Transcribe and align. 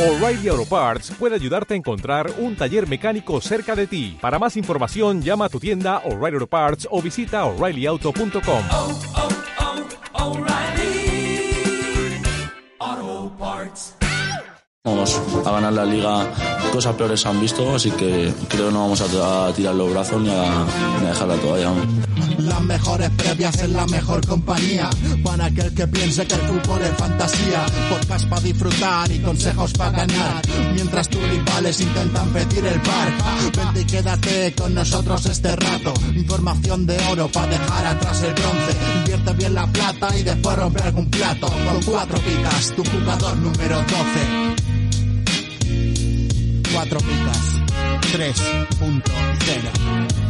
O'Reilly 0.00 0.48
Auto 0.48 0.64
Parts 0.64 1.12
puede 1.18 1.34
ayudarte 1.34 1.74
a 1.74 1.76
encontrar 1.76 2.32
un 2.38 2.56
taller 2.56 2.88
mecánico 2.88 3.38
cerca 3.42 3.76
de 3.76 3.86
ti. 3.86 4.16
Para 4.18 4.38
más 4.38 4.56
información, 4.56 5.20
llama 5.20 5.44
a 5.44 5.48
tu 5.50 5.60
tienda 5.60 5.98
O'Reilly 6.06 6.36
Auto 6.36 6.46
Parts 6.46 6.88
o 6.90 7.02
visita 7.02 7.44
oreillyauto.com. 7.44 8.62
oh, 8.70 8.98
oh, 12.80 13.32
Parts. 13.38 13.94
Vamos 14.84 15.20
a 15.44 15.50
ganar 15.50 15.74
la 15.74 15.84
liga, 15.84 16.26
cosas 16.72 16.96
peores 16.96 17.20
se 17.20 17.28
han 17.28 17.38
visto, 17.38 17.74
así 17.74 17.90
que 17.90 18.32
creo 18.48 18.68
que 18.68 18.72
no 18.72 18.80
vamos 18.80 19.02
a, 19.02 19.48
a 19.48 19.52
tirar 19.52 19.74
los 19.74 19.90
brazos 19.90 20.22
ni 20.22 20.30
a, 20.30 20.64
ni 21.00 21.06
a 21.06 21.08
dejar 21.10 21.28
la 21.28 21.36
toalla. 21.36 21.74
Las 22.50 22.60
mejores 22.62 23.10
previas 23.10 23.62
en 23.62 23.74
la 23.74 23.86
mejor 23.86 24.26
compañía. 24.26 24.90
Para 25.22 25.44
aquel 25.44 25.72
que 25.72 25.86
piense 25.86 26.26
que 26.26 26.34
el 26.34 26.40
fútbol 26.40 26.82
es 26.82 26.90
fantasía. 26.98 27.64
Podcast 27.88 28.28
para 28.28 28.42
disfrutar 28.42 29.12
y 29.12 29.20
consejos 29.20 29.72
para 29.74 29.98
ganar. 29.98 30.42
Mientras 30.74 31.08
tus 31.08 31.22
rivales 31.22 31.80
intentan 31.80 32.28
pedir 32.30 32.66
el 32.66 32.80
par. 32.80 33.12
Vente 33.56 33.82
y 33.82 33.84
quédate 33.84 34.52
con 34.54 34.74
nosotros 34.74 35.26
este 35.26 35.54
rato. 35.54 35.94
Información 36.12 36.86
de 36.86 36.98
oro 37.06 37.28
para 37.28 37.46
dejar 37.46 37.86
atrás 37.86 38.20
el 38.22 38.34
bronce. 38.34 38.76
Invierte 38.98 39.32
bien 39.34 39.54
la 39.54 39.68
plata 39.68 40.18
y 40.18 40.24
después 40.24 40.56
romper 40.56 40.82
algún 40.82 41.08
plato. 41.08 41.46
Con 41.46 41.80
cuatro 41.84 42.18
picas, 42.18 42.74
tu 42.74 42.82
jugador 42.84 43.36
número 43.36 43.76
12. 43.76 43.86
Cuatro 46.72 46.98
picas. 46.98 47.60
3.0. 48.12 50.29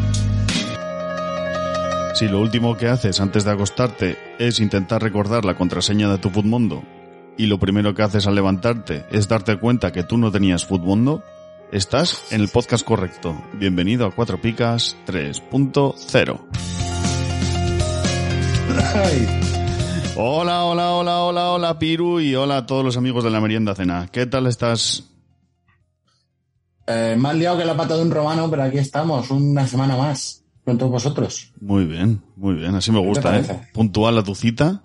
Si 2.15 2.29
lo 2.29 2.41
último 2.41 2.77
que 2.77 2.89
haces 2.89 3.21
antes 3.21 3.45
de 3.45 3.53
acostarte 3.53 4.19
es 4.39 4.61
intentar 4.61 5.03
recordar 5.03 5.45
la 5.45 5.55
contraseña 5.55 6.11
de 6.11 6.19
tu 6.19 6.31
Futmundo 6.31 6.83
y 7.39 7.47
lo 7.47 7.59
primero 7.59 7.95
que 7.95 8.03
haces 8.03 8.27
al 8.27 8.35
levantarte 8.35 9.07
es 9.11 9.29
darte 9.29 9.59
cuenta 9.59 9.93
que 9.93 10.03
tú 10.03 10.19
no 10.19 10.31
tenías 10.31 10.67
Futmundo, 10.67 11.23
estás 11.73 12.33
en 12.33 12.43
el 12.43 12.49
podcast 12.49 12.85
correcto. 12.85 13.41
Bienvenido 13.55 14.07
a 14.07 14.11
Cuatro 14.11 14.41
Picas 14.41 14.97
3.0. 15.07 16.41
Hola, 20.17 20.65
hola, 20.65 20.93
hola, 20.93 21.21
hola, 21.23 21.51
hola, 21.53 21.79
Piru 21.79 22.21
y 22.21 22.35
hola 22.35 22.59
a 22.59 22.67
todos 22.67 22.85
los 22.85 22.97
amigos 22.97 23.25
de 23.25 23.31
la 23.31 23.41
merienda 23.41 23.75
cena. 23.75 24.09
¿Qué 24.13 24.27
tal 24.27 24.47
estás? 24.49 25.05
Eh, 26.87 27.15
más 27.17 27.37
liado 27.37 27.57
que 27.57 27.65
la 27.65 27.77
pata 27.77 27.97
de 27.97 28.03
un 28.03 28.11
romano, 28.11 28.51
pero 28.51 28.65
aquí 28.65 28.79
estamos, 28.79 29.31
una 29.31 29.67
semana 29.67 29.97
más, 29.97 30.40
con 30.65 30.79
todos 30.79 30.93
vosotros. 30.93 31.53
Muy 31.61 31.85
bien, 31.85 32.23
muy 32.37 32.55
bien, 32.55 32.75
así 32.75 32.93
me 32.93 33.01
gusta, 33.01 33.39
¿eh? 33.39 33.69
Puntual 33.73 34.19
a 34.19 34.23
tu 34.23 34.35
cita. 34.35 34.83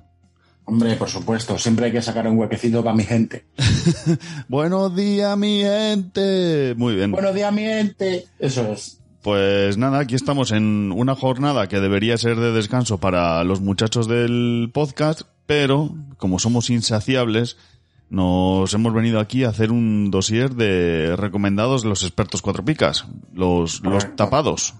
Hombre, 0.67 0.95
por 0.95 1.09
supuesto, 1.09 1.59
siempre 1.59 1.85
hay 1.85 1.91
que 1.91 2.01
sacar 2.01 2.27
un 2.27 2.37
huequecito 2.39 2.83
para 2.83 2.95
mi 2.95 3.03
gente. 3.03 3.45
Buenos 4.47 4.95
días, 4.95 5.37
mi 5.37 5.61
gente. 5.61 6.73
Muy 6.75 6.95
bien. 6.95 7.11
Buenos 7.11 7.35
días, 7.35 7.53
mi 7.53 7.61
gente. 7.61 8.25
Eso 8.39 8.71
es. 8.71 8.99
Pues 9.21 9.77
nada, 9.77 9.99
aquí 9.99 10.15
estamos 10.15 10.51
en 10.51 10.91
una 10.91 11.15
jornada 11.15 11.67
que 11.67 11.79
debería 11.79 12.17
ser 12.17 12.37
de 12.37 12.51
descanso 12.51 12.99
para 12.99 13.43
los 13.43 13.61
muchachos 13.61 14.07
del 14.07 14.69
podcast, 14.73 15.21
pero 15.45 15.95
como 16.17 16.39
somos 16.39 16.69
insaciables, 16.69 17.57
nos 18.09 18.73
hemos 18.73 18.93
venido 18.93 19.19
aquí 19.19 19.43
a 19.43 19.49
hacer 19.49 19.71
un 19.71 20.09
dossier 20.11 20.55
de 20.55 21.15
recomendados 21.15 21.83
de 21.83 21.89
los 21.89 22.03
expertos 22.03 22.41
cuatro 22.41 22.63
picas, 22.63 23.05
los, 23.33 23.81
los 23.81 24.15
tapados. 24.15 24.75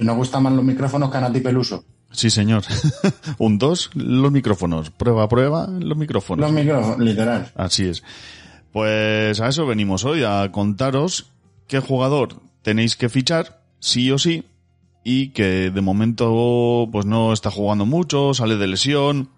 Que 0.00 0.06
nos 0.06 0.16
gustan 0.16 0.42
más 0.42 0.54
los 0.54 0.64
micrófonos 0.64 1.10
que 1.10 1.18
a 1.18 1.20
Nati 1.20 1.40
Peluso. 1.40 1.84
Sí, 2.10 2.30
señor. 2.30 2.62
un 3.38 3.58
dos, 3.58 3.90
los 3.92 4.32
micrófonos. 4.32 4.88
Prueba, 4.88 5.28
prueba, 5.28 5.66
los 5.66 5.98
micrófonos. 5.98 6.40
Los 6.40 6.52
micrófonos, 6.58 6.98
literal. 7.00 7.52
Así 7.54 7.84
es. 7.84 8.02
Pues 8.72 9.38
a 9.42 9.48
eso 9.48 9.66
venimos 9.66 10.06
hoy, 10.06 10.24
a 10.24 10.50
contaros 10.52 11.26
qué 11.66 11.80
jugador 11.80 12.40
tenéis 12.62 12.96
que 12.96 13.10
fichar, 13.10 13.60
sí 13.78 14.10
o 14.10 14.16
sí, 14.16 14.44
y 15.04 15.32
que 15.32 15.70
de 15.70 15.80
momento 15.82 16.88
pues 16.90 17.04
no 17.04 17.34
está 17.34 17.50
jugando 17.50 17.84
mucho, 17.84 18.32
sale 18.32 18.56
de 18.56 18.68
lesión, 18.68 19.28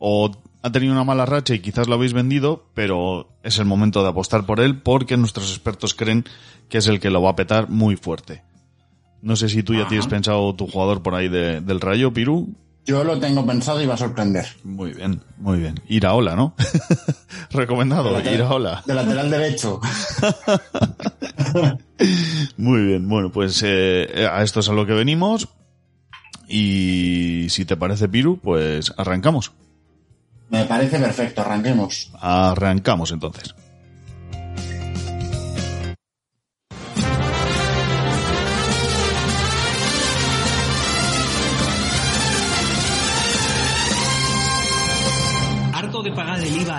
o 0.00 0.32
ha 0.62 0.72
tenido 0.72 0.92
una 0.92 1.04
mala 1.04 1.24
racha 1.24 1.54
y 1.54 1.60
quizás 1.60 1.86
lo 1.86 1.94
habéis 1.94 2.14
vendido, 2.14 2.64
pero 2.74 3.28
es 3.44 3.60
el 3.60 3.64
momento 3.64 4.02
de 4.02 4.08
apostar 4.08 4.44
por 4.44 4.58
él 4.58 4.82
porque 4.82 5.16
nuestros 5.16 5.50
expertos 5.50 5.94
creen 5.94 6.24
que 6.68 6.78
es 6.78 6.88
el 6.88 6.98
que 6.98 7.10
lo 7.10 7.22
va 7.22 7.30
a 7.30 7.36
petar 7.36 7.68
muy 7.68 7.94
fuerte. 7.94 8.42
No 9.22 9.36
sé 9.36 9.48
si 9.48 9.62
tú 9.62 9.74
ya 9.74 9.86
tienes 9.88 10.06
pensado 10.06 10.54
tu 10.54 10.66
jugador 10.66 11.02
por 11.02 11.14
ahí 11.14 11.28
de- 11.28 11.60
del 11.60 11.80
Rayo, 11.80 12.12
Pirú. 12.12 12.54
Yo 12.86 13.04
lo 13.04 13.18
tengo 13.20 13.44
pensado 13.46 13.80
y 13.82 13.86
va 13.86 13.94
a 13.94 13.98
sorprender. 13.98 14.46
Muy 14.64 14.92
bien, 14.94 15.20
muy 15.36 15.58
bien. 15.58 15.78
Iraola, 15.88 16.34
¿no? 16.34 16.54
Recomendado, 17.50 18.18
Iraola. 18.22 18.82
De 18.86 18.94
lateral 18.94 19.30
derecho. 19.30 19.80
Muy 22.56 22.84
bien, 22.86 23.08
bueno, 23.08 23.30
pues 23.30 23.62
eh, 23.64 24.26
a 24.30 24.42
esto 24.42 24.60
es 24.60 24.68
a 24.68 24.72
lo 24.72 24.86
que 24.86 24.92
venimos. 24.94 25.48
Y 26.48 27.46
si 27.50 27.64
te 27.64 27.76
parece, 27.76 28.08
Piru, 28.08 28.38
pues 28.42 28.92
arrancamos. 28.96 29.52
Me 30.48 30.64
parece 30.64 30.98
perfecto, 30.98 31.42
arranquemos. 31.42 32.10
Arrancamos 32.20 33.12
entonces. 33.12 33.54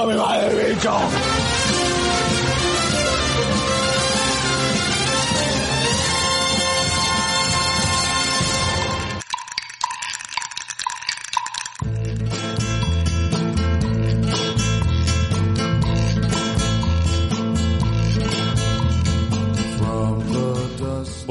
me 0.00 0.16
va 0.16 0.40
el 0.40 0.74
bicho! 0.74 1.61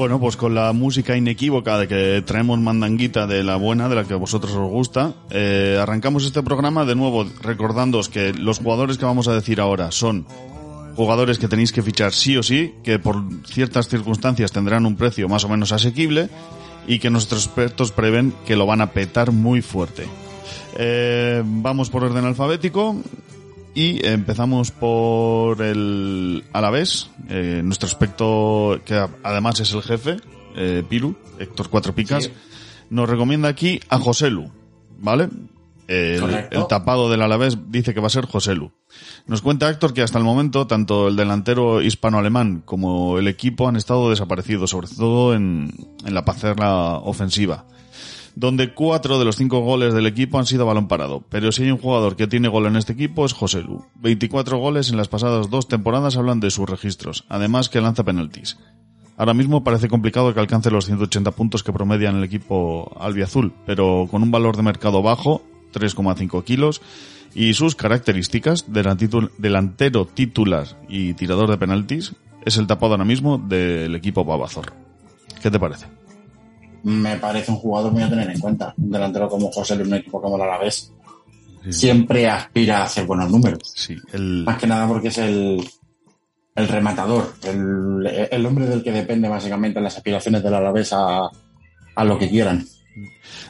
Bueno, 0.02 0.18
pues 0.18 0.36
con 0.36 0.52
la 0.52 0.72
música 0.72 1.16
inequívoca 1.16 1.78
de 1.78 1.86
que 1.86 2.24
traemos 2.26 2.58
mandanguita 2.58 3.28
de 3.28 3.44
la 3.44 3.54
buena, 3.54 3.88
de 3.88 3.94
la 3.94 4.02
que 4.02 4.14
a 4.14 4.16
vosotros 4.16 4.52
os 4.52 4.68
gusta, 4.68 5.14
eh, 5.30 5.78
arrancamos 5.80 6.24
este 6.24 6.42
programa 6.42 6.84
de 6.84 6.96
nuevo 6.96 7.24
recordándoos 7.40 8.08
que 8.08 8.32
los 8.32 8.58
jugadores 8.58 8.98
que 8.98 9.04
vamos 9.04 9.28
a 9.28 9.32
decir 9.32 9.60
ahora 9.60 9.92
son 9.92 10.26
jugadores 10.96 11.38
que 11.38 11.46
tenéis 11.46 11.70
que 11.70 11.82
fichar 11.82 12.12
sí 12.12 12.36
o 12.36 12.42
sí, 12.42 12.74
que 12.82 12.98
por 12.98 13.22
ciertas 13.46 13.86
circunstancias 13.86 14.50
tendrán 14.50 14.86
un 14.86 14.96
precio 14.96 15.28
más 15.28 15.44
o 15.44 15.48
menos 15.48 15.70
asequible 15.70 16.28
y 16.88 16.98
que 16.98 17.08
nuestros 17.08 17.46
expertos 17.46 17.92
prevén 17.92 18.34
que 18.44 18.56
lo 18.56 18.66
van 18.66 18.80
a 18.80 18.90
petar 18.90 19.30
muy 19.30 19.62
fuerte. 19.62 20.08
Eh, 20.78 21.44
vamos 21.46 21.90
por 21.90 22.02
orden 22.02 22.24
alfabético 22.24 22.96
y 23.74 24.06
empezamos 24.06 24.70
por 24.70 25.62
el 25.62 26.44
Alavés, 26.52 27.10
eh, 27.28 27.62
nuestro 27.64 27.86
aspecto 27.86 28.80
que 28.84 29.06
además 29.22 29.60
es 29.60 29.72
el 29.72 29.82
jefe, 29.82 30.16
eh, 30.56 30.82
Piru, 30.88 31.16
Héctor 31.38 31.70
Cuatro 31.70 31.94
Picas, 31.94 32.30
nos 32.90 33.08
recomienda 33.08 33.48
aquí 33.48 33.80
a 33.88 33.98
Joselu, 33.98 34.50
¿vale? 34.98 35.28
El, 35.88 36.48
tapado 36.68 37.10
del 37.10 37.20
Alavés 37.20 37.58
dice 37.68 37.92
que 37.92 38.00
va 38.00 38.06
a 38.06 38.10
ser 38.10 38.24
Joselu. 38.24 38.72
Nos 39.26 39.42
cuenta 39.42 39.68
Héctor 39.68 39.92
que 39.92 40.00
hasta 40.00 40.16
el 40.16 40.24
momento 40.24 40.66
tanto 40.66 41.08
el 41.08 41.16
delantero 41.16 41.82
hispano-alemán 41.82 42.62
como 42.64 43.18
el 43.18 43.28
equipo 43.28 43.68
han 43.68 43.76
estado 43.76 44.08
desaparecidos, 44.08 44.70
sobre 44.70 44.88
todo 44.88 45.34
en, 45.34 45.74
en 46.06 46.14
la 46.14 47.00
ofensiva 47.04 47.66
donde 48.34 48.72
cuatro 48.74 49.18
de 49.18 49.24
los 49.24 49.36
cinco 49.36 49.60
goles 49.60 49.94
del 49.94 50.06
equipo 50.06 50.38
han 50.38 50.46
sido 50.46 50.66
balón 50.66 50.88
parado. 50.88 51.22
Pero 51.28 51.52
si 51.52 51.64
hay 51.64 51.70
un 51.70 51.78
jugador 51.78 52.16
que 52.16 52.26
tiene 52.26 52.48
gol 52.48 52.66
en 52.66 52.76
este 52.76 52.92
equipo 52.92 53.24
es 53.24 53.32
José 53.32 53.62
Lu. 53.62 53.84
24 53.96 54.58
goles 54.58 54.90
en 54.90 54.96
las 54.96 55.08
pasadas 55.08 55.50
dos 55.50 55.68
temporadas 55.68 56.16
hablan 56.16 56.40
de 56.40 56.50
sus 56.50 56.68
registros, 56.68 57.24
además 57.28 57.68
que 57.68 57.80
lanza 57.80 58.04
penaltis. 58.04 58.58
Ahora 59.16 59.34
mismo 59.34 59.62
parece 59.62 59.88
complicado 59.88 60.32
que 60.32 60.40
alcance 60.40 60.70
los 60.70 60.86
180 60.86 61.30
puntos 61.32 61.62
que 61.62 61.72
promedian 61.72 62.16
el 62.16 62.24
equipo 62.24 62.96
albiazul, 62.98 63.52
pero 63.66 64.08
con 64.10 64.22
un 64.22 64.30
valor 64.30 64.56
de 64.56 64.62
mercado 64.62 65.02
bajo, 65.02 65.42
3,5 65.72 66.42
kilos, 66.44 66.80
y 67.34 67.54
sus 67.54 67.74
características, 67.74 68.66
delantero 68.72 70.06
titular 70.06 70.66
y 70.88 71.14
tirador 71.14 71.50
de 71.50 71.58
penaltis, 71.58 72.14
es 72.44 72.56
el 72.56 72.66
tapado 72.66 72.94
ahora 72.94 73.04
mismo 73.04 73.38
del 73.38 73.94
equipo 73.94 74.24
Babazor. 74.24 74.72
¿Qué 75.42 75.50
te 75.50 75.58
parece? 75.58 75.86
Me 76.84 77.16
parece 77.16 77.50
un 77.50 77.58
jugador 77.58 77.92
muy 77.92 78.02
a 78.02 78.10
tener 78.10 78.28
en 78.30 78.40
cuenta. 78.40 78.74
Un 78.76 78.90
delantero 78.90 79.28
como 79.28 79.50
José 79.50 79.74
en 79.74 79.82
un 79.82 79.94
equipo 79.94 80.20
como 80.20 80.36
el 80.36 80.42
Alavés 80.42 80.92
siempre 81.70 82.28
aspira 82.28 82.78
a 82.78 82.84
hacer 82.84 83.06
buenos 83.06 83.30
números. 83.30 83.60
Sí, 83.74 83.96
el, 84.12 84.44
Más 84.44 84.58
que 84.58 84.66
nada 84.66 84.88
porque 84.88 85.08
es 85.08 85.18
el, 85.18 85.64
el 86.54 86.68
rematador, 86.68 87.34
el, 87.44 88.28
el 88.30 88.46
hombre 88.46 88.66
del 88.66 88.82
que 88.82 88.92
depende 88.92 89.28
básicamente 89.28 89.80
las 89.80 89.96
aspiraciones 89.96 90.42
del 90.42 90.54
Alavés 90.54 90.92
a, 90.92 91.20
a 91.94 92.04
lo 92.04 92.18
que 92.18 92.28
quieran. 92.28 92.66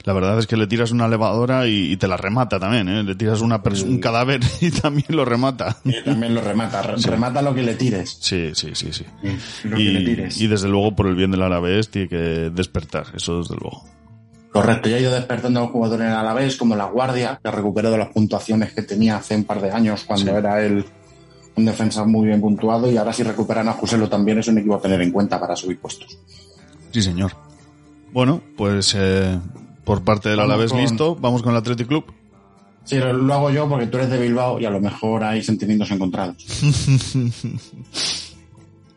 La 0.05 0.13
verdad 0.13 0.39
es 0.39 0.47
que 0.47 0.57
le 0.57 0.67
tiras 0.67 0.91
una 0.93 1.09
levadora 1.09 1.67
y, 1.67 1.93
y 1.93 1.97
te 1.97 2.07
la 2.09 2.17
remata 2.17 2.59
también, 2.61 2.89
¿eh? 2.89 3.03
Le 3.03 3.15
tiras 3.15 3.41
una 3.41 3.61
un 3.85 3.99
cadáver 3.99 4.41
y 4.61 4.71
también 4.71 5.07
lo 5.11 5.25
remata. 5.25 5.79
Y 5.85 6.03
también 6.03 6.35
lo 6.35 6.41
remata, 6.41 6.83
re- 6.83 6.97
remata 7.03 7.43
lo 7.43 7.55
que 7.55 7.63
le 7.63 7.75
tires. 7.75 8.19
Sí, 8.21 8.51
sí, 8.55 8.71
sí, 8.75 8.93
sí. 8.93 9.05
Lo 9.65 9.77
que 9.77 9.83
le 9.83 10.01
Y, 10.01 10.05
tires. 10.05 10.41
y 10.41 10.47
desde 10.47 10.69
luego 10.69 10.95
por 10.95 11.07
el 11.07 11.15
bien 11.17 11.31
del 11.31 11.43
Alavés 11.43 11.89
tiene 11.91 12.09
que 12.09 12.17
despertar, 12.17 13.07
eso 13.15 13.39
desde 13.39 13.57
luego. 13.57 13.83
Correcto, 14.53 14.89
ya 14.89 14.97
ha 14.97 15.01
ido 15.01 15.13
despertando 15.13 15.61
a 15.61 15.63
un 15.63 15.71
jugador 15.71 16.01
en 16.03 16.09
el 16.09 16.13
Alavés 16.15 16.57
como 16.57 16.77
la 16.77 16.85
Guardia, 16.85 17.41
que 17.43 17.51
recuperó 17.51 17.91
de 17.91 17.99
las 17.99 18.09
puntuaciones 18.11 18.73
que 18.75 18.83
tenía 18.83 19.17
hace 19.17 19.35
un 19.35 19.45
par 19.45 19.61
de 19.63 19.71
años 19.71 20.05
cuando 20.07 20.31
Sí. 20.33 20.37
era 20.39 20.63
él 20.63 20.85
un 21.57 21.65
defensa 21.67 22.05
muy 22.05 22.27
bien 22.29 22.41
puntuado 22.41 22.91
y 22.91 22.97
ahora 22.97 23.13
si 23.13 23.23
recuperan 23.23 23.69
a 23.69 23.73
Juselo 23.73 24.09
también 24.09 24.39
es 24.39 24.49
un 24.49 24.59
equipo 24.59 24.75
a 24.77 24.81
tener 24.81 25.01
en 25.03 25.11
cuenta 25.11 25.39
para 25.41 25.55
subir 25.57 25.79
puestos. 25.79 26.17
Sí, 26.91 27.03
señor. 27.03 27.33
Bueno, 28.13 28.43
pues 28.57 28.95
eh, 28.97 29.39
por 29.85 30.03
parte 30.05 30.29
del 30.29 30.41
Alavés 30.41 30.71
con- 30.73 30.81
listo, 30.81 31.17
vamos 31.17 31.43
con 31.43 31.53
el 31.53 31.59
Athletic 31.59 31.87
Club. 31.89 32.05
Sí, 32.85 32.97
lo, 32.99 33.13
lo 33.13 33.33
hago 33.35 33.51
yo 33.51 33.69
porque 33.69 33.87
tú 33.87 33.97
eres 33.99 34.11
de 34.11 34.19
Bilbao 34.21 34.59
y 34.61 34.65
a 34.67 34.71
lo 34.71 34.81
mejor 34.81 35.23
hay 35.23 35.43
sentimientos 35.43 35.91
encontrados. 35.93 36.37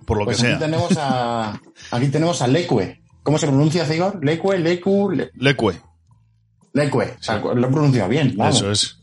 Por 0.05 0.17
lo 0.19 0.25
Pues 0.25 0.37
que 0.41 0.43
aquí 0.47 0.51
sea. 0.51 0.59
tenemos 0.59 0.91
a 0.97 1.59
aquí 1.91 2.07
tenemos 2.09 2.41
a 2.41 2.47
Leque. 2.47 3.01
¿Cómo 3.23 3.37
se 3.39 3.47
pronuncia, 3.47 3.85
Cigor? 3.85 4.23
Leque, 4.23 4.59
Lecu, 4.59 5.09
Le- 5.11 5.31
Leque. 5.35 5.65
O 7.19 7.23
sea, 7.23 7.39
lo 7.39 7.67
he 7.67 7.71
pronunciado 7.71 8.09
bien. 8.09 8.33
vamos. 8.37 8.57
eso 8.57 8.71
es. 8.71 8.99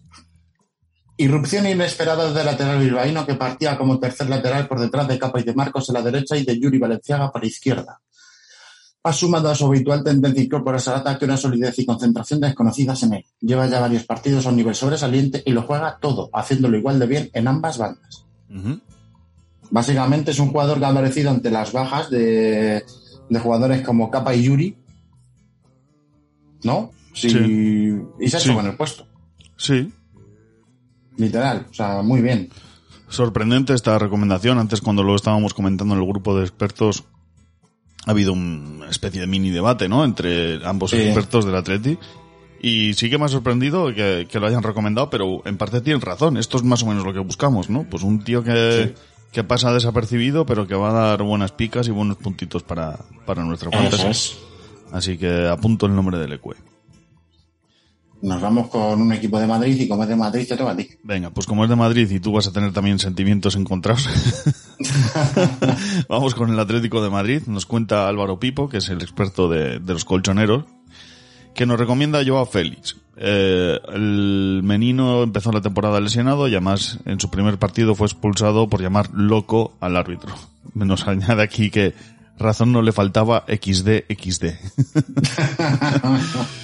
Irrupción 1.17 1.67
inesperada 1.67 2.33
del 2.33 2.47
lateral 2.47 2.79
bilbaíno 2.81 3.27
que 3.27 3.35
partía 3.35 3.77
como 3.77 3.99
tercer 3.99 4.29
lateral 4.29 4.67
por 4.69 4.81
detrás 4.81 5.07
de 5.09 5.19
Capa 5.19 5.41
y 5.41 5.45
de 5.45 5.55
Marcos 5.55 5.89
en 5.89 5.95
la 5.95 6.03
derecha 6.03 6.37
y 6.37 6.45
de 6.45 6.59
Yuri 6.59 6.79
Valenciaga 6.79 7.31
para 7.33 7.47
izquierda. 7.47 8.01
Ha 9.05 9.13
sumado 9.13 9.49
a 9.51 9.55
su 9.55 9.67
habitual 9.67 10.05
tendencia 10.05 10.41
a 10.41 10.45
incorporarse 10.45 10.91
al 10.91 10.97
ataque 11.01 11.25
una 11.25 11.37
solidez 11.37 11.77
y 11.79 11.85
concentración 11.87 12.39
desconocidas 12.41 13.03
en 13.03 13.15
él. 13.15 13.25
Lleva 13.41 13.67
ya 13.67 13.81
varios 13.81 14.05
partidos 14.05 14.47
a 14.47 14.51
un 14.51 14.57
nivel 14.57 14.75
sobresaliente 14.77 15.43
y 15.45 15.51
lo 15.51 15.63
juega 15.63 15.99
todo, 16.01 16.31
haciéndolo 16.33 16.79
igual 16.79 16.99
de 17.01 17.07
bien 17.07 17.31
en 17.33 17.49
ambas 17.49 17.79
bandas. 17.79 18.25
Básicamente 19.71 20.31
es 20.31 20.39
un 20.39 20.51
jugador 20.51 20.79
que 20.79 20.85
ha 20.85 20.89
aparecido 20.91 21.31
ante 21.31 21.51
las 21.51 21.73
bajas 21.73 22.11
de, 22.11 22.85
de 23.29 23.39
jugadores 23.41 23.83
como 23.83 24.11
Capa 24.11 24.35
y 24.35 24.43
Yuri. 24.45 24.77
¿No? 26.63 26.91
Sí. 27.15 27.31
Sí. 27.31 28.01
Y 28.21 28.29
se 28.29 28.37
ha 28.37 28.41
hecho 28.41 28.51
Sí. 28.51 28.55
con 28.55 28.67
el 28.67 28.77
puesto. 28.77 29.07
Sí, 29.57 29.93
Literal. 31.17 31.67
O 31.71 31.75
sea, 31.75 32.03
muy 32.03 32.21
bien. 32.23 32.49
sorprendente 33.09 33.75
esta 33.75 33.99
recomendación. 33.99 34.59
Antes 34.59 34.81
cuando 34.81 35.03
lo 35.03 35.15
estábamos 35.15 35.53
comentando 35.55 35.95
en 35.95 36.01
el 36.01 36.07
grupo 36.07 36.35
de 36.37 36.43
expertos 36.45 37.05
ha 38.07 38.11
habido 38.11 38.33
una 38.33 38.89
especie 38.89 39.21
de 39.21 39.27
mini 39.27 39.51
debate, 39.51 39.89
¿no? 39.89 40.05
Entre 40.05 40.65
ambos 40.67 40.93
expertos 40.93 41.45
del 41.45 41.57
Atleti. 41.57 41.99
Y 42.61 42.95
sí 42.95 43.11
que 43.11 43.19
me 43.19 43.25
ha 43.25 43.29
sorprendido 43.29 43.93
que, 43.93 44.29
que 44.31 44.39
lo 44.39 44.47
hayan 44.47 44.63
recomendado, 44.63 45.11
pero 45.11 45.43
en 45.45 45.57
parte 45.57 45.81
tienen 45.81 46.01
razón. 46.01 46.37
Esto 46.37 46.57
es 46.57 46.63
más 46.63 46.83
o 46.83 46.87
menos 46.87 47.05
lo 47.05 47.13
que 47.13 47.19
buscamos, 47.19 47.69
¿no? 47.69 47.85
Pues 47.85 48.05
un 48.05 48.23
tío 48.23 48.45
que, 48.45 48.95
que 49.33 49.45
pasa 49.45 49.73
desapercibido, 49.73 50.47
pero 50.47 50.67
que 50.67 50.75
va 50.75 50.91
a 50.91 51.09
dar 51.09 51.23
buenas 51.23 51.53
picas 51.53 51.89
y 51.89 51.91
buenos 51.91 52.19
puntitos 52.19 52.63
para, 52.63 52.99
para 53.27 53.45
nuestra 53.45 53.71
es. 54.09 54.39
Así 54.93 55.19
que 55.19 55.49
apunto 55.49 55.87
el 55.87 55.97
nombre 55.97 56.19
del 56.19 56.35
Ecue. 56.35 56.57
Nos 58.23 58.41
vamos 58.41 58.69
con 58.69 59.03
un 59.03 59.13
equipo 59.13 59.41
de 59.41 59.49
Madrid 59.49 59.81
y 59.81 59.89
como 59.89 60.05
es 60.05 60.09
de 60.09 60.15
Madrid 60.15 60.47
te 60.49 60.57
toca 60.57 60.71
a 60.71 60.77
ti. 60.77 60.89
Venga, 61.03 61.31
pues 61.31 61.45
como 61.47 61.65
es 61.65 61.71
de 61.71 61.75
Madrid 61.75 62.09
y 62.09 62.21
tú 62.21 62.31
vas 62.33 62.47
a 62.47 62.53
tener 62.53 62.73
también 62.73 63.01
sentimientos 63.01 63.57
encontrados, 63.57 64.09
vamos 66.09 66.37
con 66.37 66.51
el 66.51 66.61
Atlético 66.61 67.03
de 67.03 67.11
Madrid. 67.11 67.43
Nos 67.47 67.67
cuenta 67.67 68.07
Álvaro 68.09 68.39
Pipo, 68.39 68.69
que 68.69 68.77
es 68.79 68.89
el 68.91 69.03
experto 69.03 69.49
de, 69.49 69.81
de 69.81 69.93
los 69.93 70.05
colchoneros, 70.05 70.67
que 71.53 71.67
nos 71.67 71.81
recomienda 71.81 72.21
a 72.21 72.25
Joao 72.25 72.47
Félix. 72.47 72.97
Eh, 73.17 73.79
el 73.93 74.61
menino 74.63 75.25
empezó 75.25 75.51
la 75.53 75.61
temporada 75.61 76.01
lesionado 76.01 76.47
y 76.49 76.53
además 76.53 77.01
en 77.05 77.19
su 77.21 77.29
primer 77.29 77.59
partido 77.59 77.97
fue 77.97 78.07
expulsado 78.07 78.69
por 78.69 78.81
llamar 78.81 79.11
loco 79.13 79.75
al 79.81 79.97
árbitro. 79.97 80.33
Nos 80.75 81.09
añade 81.09 81.43
aquí 81.43 81.71
que 81.71 81.93
razón 82.39 82.71
no 82.73 82.83
le 82.83 82.93
faltaba 82.93 83.45
XD 83.49 84.05
XD. 84.09 84.47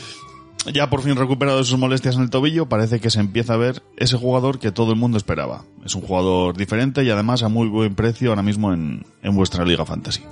Ya 0.73 0.91
por 0.91 1.03
fin 1.03 1.17
recuperado 1.17 1.59
de 1.59 1.65
sus 1.65 1.79
molestias 1.79 2.17
en 2.17 2.23
el 2.23 2.31
tobillo, 2.31 2.69
parece 2.69 3.01
que 3.01 3.11
se 3.11 3.21
empieza 3.21 3.55
a 3.55 3.57
ver 3.57 3.83
ese 3.97 4.17
jugador 4.17 4.59
que 4.59 4.73
todo 4.73 4.93
el 4.93 4.99
mundo 4.99 5.17
esperaba. 5.17 5.65
Es 5.85 5.95
un 5.95 6.03
jugador 6.03 6.57
diferente 6.57 7.05
y 7.05 7.11
además 7.11 7.43
a 7.43 7.49
muy 7.49 7.69
buen 7.69 7.95
precio 7.95 8.31
ahora 8.31 8.43
mismo 8.43 8.73
en, 8.73 9.05
en 9.23 9.37
vuestra 9.37 9.65
Liga 9.65 9.85
Fantasy. 9.85 10.23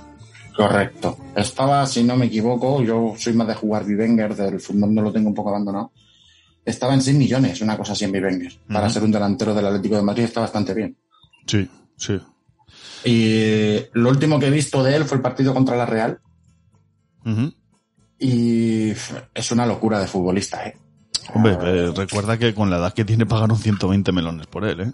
Correcto. 0.55 1.17
Estaba, 1.35 1.85
si 1.85 2.03
no 2.03 2.15
me 2.15 2.25
equivoco, 2.25 2.81
yo 2.81 3.13
soy 3.17 3.33
más 3.33 3.47
de 3.47 3.53
jugar 3.53 3.85
Vivenger, 3.85 4.35
del 4.35 4.59
fútbol 4.59 4.93
no 4.93 5.03
lo 5.03 5.13
tengo 5.13 5.29
un 5.29 5.35
poco 5.35 5.49
abandonado. 5.49 5.91
Estaba 6.65 6.95
en 6.95 7.01
6 7.01 7.15
millones, 7.15 7.61
una 7.61 7.77
cosa 7.77 7.93
así 7.93 8.05
en 8.05 8.11
Vivenger. 8.11 8.53
Para 8.67 8.89
ser 8.89 9.03
un 9.03 9.11
delantero 9.11 9.53
del 9.53 9.67
Atlético 9.67 9.95
de 9.95 10.01
Madrid 10.01 10.23
está 10.23 10.41
bastante 10.41 10.73
bien. 10.73 10.97
Sí, 11.45 11.69
sí. 11.95 12.19
Y 13.05 13.77
lo 13.93 14.09
último 14.09 14.39
que 14.39 14.47
he 14.47 14.51
visto 14.51 14.83
de 14.83 14.95
él 14.95 15.05
fue 15.05 15.17
el 15.17 15.21
partido 15.21 15.53
contra 15.53 15.77
la 15.77 15.85
Real. 15.85 16.19
Y 18.19 18.91
es 19.33 19.51
una 19.51 19.65
locura 19.65 19.99
de 19.99 20.07
futbolista, 20.07 20.65
¿eh? 20.67 20.75
Hombre, 21.33 21.57
eh, 21.61 21.91
recuerda 21.95 22.37
que 22.37 22.53
con 22.53 22.69
la 22.69 22.77
edad 22.77 22.93
que 22.93 23.05
tiene 23.05 23.25
pagaron 23.25 23.57
120 23.57 24.11
melones 24.11 24.47
por 24.47 24.65
él, 24.65 24.79
¿eh? 24.81 24.91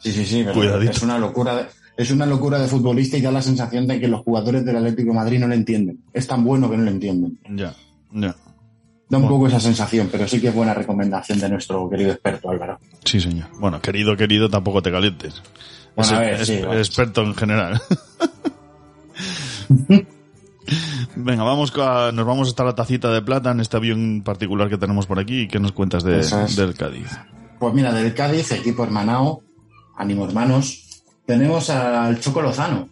Sí, 0.00 0.12
sí, 0.12 0.26
sí. 0.26 0.40
pero 0.42 0.54
Cuidadito. 0.54 0.92
Es 0.92 1.02
una 1.02 1.18
locura 1.18 1.56
de, 1.56 1.66
es 1.96 2.10
una 2.10 2.26
locura 2.26 2.58
de 2.58 2.66
futbolista 2.68 3.16
y 3.16 3.20
da 3.22 3.30
la 3.30 3.42
sensación 3.42 3.86
de 3.86 4.00
que 4.00 4.08
los 4.08 4.20
jugadores 4.22 4.64
del 4.64 4.76
Atlético 4.76 5.10
de 5.10 5.16
Madrid 5.16 5.38
no 5.38 5.48
le 5.48 5.54
entienden. 5.54 6.00
Es 6.12 6.26
tan 6.26 6.44
bueno 6.44 6.68
que 6.68 6.76
no 6.76 6.84
le 6.84 6.90
entienden. 6.90 7.38
Ya, 7.50 7.74
ya. 8.12 8.34
Da 9.08 9.18
un 9.18 9.24
Bueno. 9.24 9.28
poco 9.28 9.46
esa 9.48 9.60
sensación, 9.60 10.08
pero 10.10 10.26
sí 10.26 10.40
que 10.40 10.48
es 10.48 10.54
buena 10.54 10.74
recomendación 10.74 11.38
de 11.38 11.48
nuestro 11.50 11.88
querido 11.88 12.12
experto 12.12 12.50
Álvaro. 12.50 12.80
Sí, 13.04 13.20
señor. 13.20 13.46
Bueno, 13.60 13.80
querido, 13.80 14.16
querido, 14.16 14.48
tampoco 14.50 14.82
te 14.82 14.90
calientes. 14.90 15.42
Bueno, 15.94 16.10
es, 16.12 16.16
a 16.16 16.20
ver, 16.20 16.40
es- 16.40 16.46
sí, 16.48 16.54
experto 16.54 17.22
en 17.22 17.34
general. 17.34 17.80
Venga, 21.16 21.42
vamos 21.42 21.72
a- 21.78 22.10
nos 22.12 22.26
vamos 22.26 22.48
hasta 22.48 22.64
la 22.64 22.74
tacita 22.74 23.10
de 23.12 23.22
plata 23.22 23.50
en 23.50 23.60
este 23.60 23.76
avión 23.76 24.22
particular 24.24 24.68
que 24.68 24.78
tenemos 24.78 25.06
por 25.06 25.18
aquí. 25.18 25.48
¿Qué 25.48 25.58
nos 25.58 25.72
cuentas 25.72 26.04
de, 26.04 26.20
es. 26.20 26.56
del 26.56 26.74
Cádiz? 26.74 27.08
Pues 27.58 27.74
mira, 27.74 27.92
del 27.92 28.14
Cádiz, 28.14 28.50
equipo 28.52 28.84
hermanao, 28.84 29.42
ánimo 29.96 30.24
hermanos, 30.24 31.02
tenemos 31.26 31.70
al 31.70 32.18
Choco 32.20 32.42
Lozano. 32.42 32.88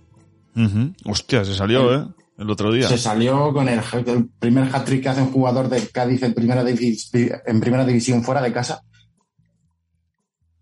Ujú. 0.57 0.93
Hostia, 1.07 1.45
se 1.45 1.55
salió, 1.55 1.95
¿eh? 1.95 2.07
El 2.39 2.51
otro 2.51 2.73
día. 2.73 2.89
Se 2.89 2.97
salió 2.99 3.53
con 3.53 3.69
el, 3.69 3.81
el 4.07 4.29
primer 4.39 4.75
hat-trick 4.75 5.03
que 5.03 5.09
hace 5.11 5.23
un 5.23 5.31
jugador 5.33 5.69
del 5.69 5.91
Cádiz 5.91 6.23
en 6.23 6.33
primera, 6.35 6.65
en 6.69 7.61
primera 7.61 7.85
división 7.85 8.23
fuera 8.25 8.41
de 8.41 8.53
casa. 8.53 8.83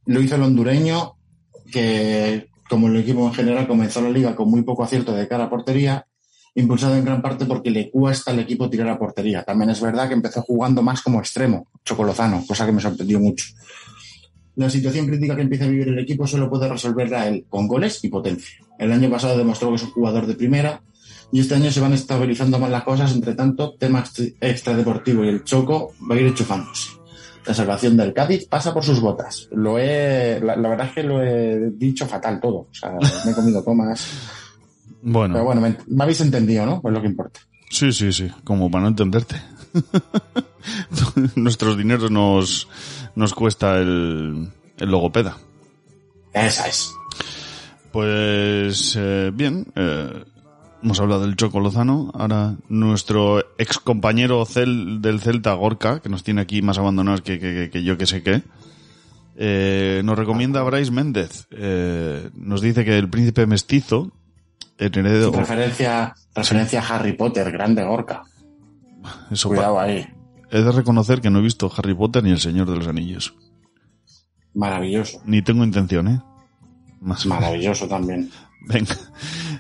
Lo 0.07 0.21
hizo 0.21 0.35
el 0.37 0.43
hondureño, 0.43 1.15
que 1.71 2.49
como 2.69 2.89
el 2.89 2.97
equipo 2.97 3.27
en 3.27 3.35
general 3.35 3.67
comenzó 3.69 4.01
la 4.01 4.11
liga 4.11 4.35
con 4.35 4.51
muy 4.51 4.63
poco 4.63 4.83
acierto 4.85 5.13
de 5.15 5.29
cara 5.29 5.45
a 5.45 5.51
portería, 5.51 6.07
impulsado 6.61 6.97
en 6.97 7.05
gran 7.05 7.23
parte 7.23 7.45
porque 7.45 7.71
le 7.71 7.91
cuesta 7.91 8.31
al 8.31 8.39
equipo 8.41 8.69
tirar 8.69 8.89
a 8.89 8.99
portería. 8.99 9.43
También 9.45 9.71
es 9.71 9.81
verdad 9.81 10.09
que 10.09 10.15
empezó 10.15 10.43
jugando 10.43 10.83
más 10.83 11.03
como 11.03 11.19
extremo, 11.21 11.67
Chocolozano, 11.85 12.45
cosa 12.47 12.67
que 12.67 12.73
me 12.73 12.81
sorprendió 12.81 13.21
mucho. 13.21 13.47
La 14.57 14.69
situación 14.69 15.07
crítica 15.07 15.37
que 15.37 15.43
empieza 15.43 15.65
a 15.65 15.69
vivir 15.69 15.89
el 15.89 15.99
equipo 16.01 16.27
solo 16.27 16.51
puede 16.51 16.69
resolverla 16.69 17.29
él 17.29 17.45
con 17.49 17.69
goles 17.69 18.03
y 18.03 18.09
potencia. 18.09 18.59
El 18.79 18.91
año 18.91 19.09
pasado 19.09 19.39
demostró 19.39 19.69
que 19.71 19.77
es 19.77 19.83
un 19.85 19.91
jugador 19.93 20.27
de 20.27 20.35
primera 20.35 20.83
y 21.31 21.41
este 21.41 21.55
año 21.55 21.71
se 21.71 21.81
van 21.81 21.93
estabilizando 21.93 22.59
más 22.59 22.71
las 22.71 22.83
cosas. 22.83 23.13
Entre 23.15 23.35
tanto, 23.35 23.75
tema 23.79 24.01
extra- 24.01 24.27
extradeportivo 24.41 25.25
y 25.25 25.29
el 25.29 25.45
choco 25.45 25.93
va 26.11 26.17
a 26.17 26.19
ir 26.19 26.27
enchufándose. 26.27 26.91
La 27.47 27.55
salvación 27.55 27.97
del 27.97 28.13
Cádiz 28.13 28.47
pasa 28.49 28.75
por 28.75 28.83
sus 28.85 29.01
botas. 29.01 29.49
Lo 29.53 29.79
he, 29.79 30.41
la, 30.43 30.57
la 30.57 30.69
verdad 30.69 30.89
es 30.89 30.93
que 30.93 31.03
lo 31.05 31.23
he 31.23 31.71
dicho 31.71 32.07
fatal 32.07 32.41
todo. 32.41 32.57
O 32.59 32.69
sea, 32.75 32.99
me 33.25 33.31
he 33.31 33.35
comido 33.35 33.65
comas. 33.65 34.07
Bueno, 35.03 35.35
Pero 35.35 35.45
bueno, 35.45 35.61
me, 35.61 35.77
me 35.87 36.03
habéis 36.05 36.21
entendido, 36.21 36.67
¿no? 36.67 36.81
Pues 36.81 36.93
lo 36.95 37.01
que 37.01 37.07
importa. 37.09 37.41
sí, 37.71 37.93
sí, 37.93 38.13
sí. 38.13 38.29
Como 38.45 38.71
para 38.71 38.83
no 38.83 38.89
entenderte. 38.89 39.37
Nuestros 41.37 41.77
dineros 41.77 42.11
nos, 42.11 42.69
nos 43.15 43.35
cuesta 43.35 43.79
el, 43.79 44.49
el 44.79 44.91
logopeda. 44.91 45.37
Esa 46.33 46.69
es. 46.69 46.93
Pues 47.93 48.95
eh, 48.99 49.31
bien, 49.35 49.67
eh, 49.75 50.25
Hemos 50.81 51.01
hablado 51.01 51.23
del 51.23 51.35
Choco 51.35 51.59
Lozano. 51.59 52.13
Ahora 52.15 52.55
nuestro 52.69 53.41
ex 53.59 53.79
compañero 53.79 54.45
Cel, 54.47 55.03
del 55.03 55.21
Celta, 55.21 55.53
Gorka, 55.55 55.99
que 56.01 56.09
nos 56.09 56.23
tiene 56.23 56.41
aquí 56.41 56.63
más 56.63 56.79
abandonados 56.79 57.21
que, 57.23 57.41
que- 57.41 57.69
que- 57.73 57.83
yo 57.83 57.99
que 57.99 58.07
sé 58.07 58.23
qué, 58.23 58.43
eh, 59.37 60.03
nos 60.05 60.17
recomienda 60.17 60.61
a 60.61 60.63
Bryce 60.63 60.93
Méndez. 60.93 61.49
Eh, 61.51 62.31
nos 62.35 62.61
dice 62.61 62.85
que 62.85 62.97
el 62.97 63.09
príncipe 63.11 63.45
mestizo, 63.47 64.13
heredero... 64.79 65.33
Referencia, 65.33 66.15
referencia 66.35 66.81
a 66.81 66.97
Harry 66.97 67.13
Potter, 67.13 67.51
grande 67.51 67.85
Gorka. 67.85 68.23
Eso 69.31 69.49
Cuidado 69.49 69.81
ahí. 69.81 70.07
He 70.51 70.63
de 70.63 70.73
reconocer 70.73 71.21
que 71.21 71.31
no 71.31 71.41
he 71.41 71.43
visto 71.43 71.71
Harry 71.77 71.95
Potter 71.95 72.25
ni 72.25 72.31
El 72.31 72.41
Señor 72.41 72.71
de 72.71 72.77
los 72.77 72.87
Anillos. 72.87 73.35
Maravilloso. 74.55 75.21
Ni 75.25 75.43
tengo 75.43 75.63
intención, 75.65 76.09
¿eh? 76.09 76.23
Más 77.01 77.27
Maravilloso 77.27 77.87
también. 77.87 78.31
Venga. 78.67 78.97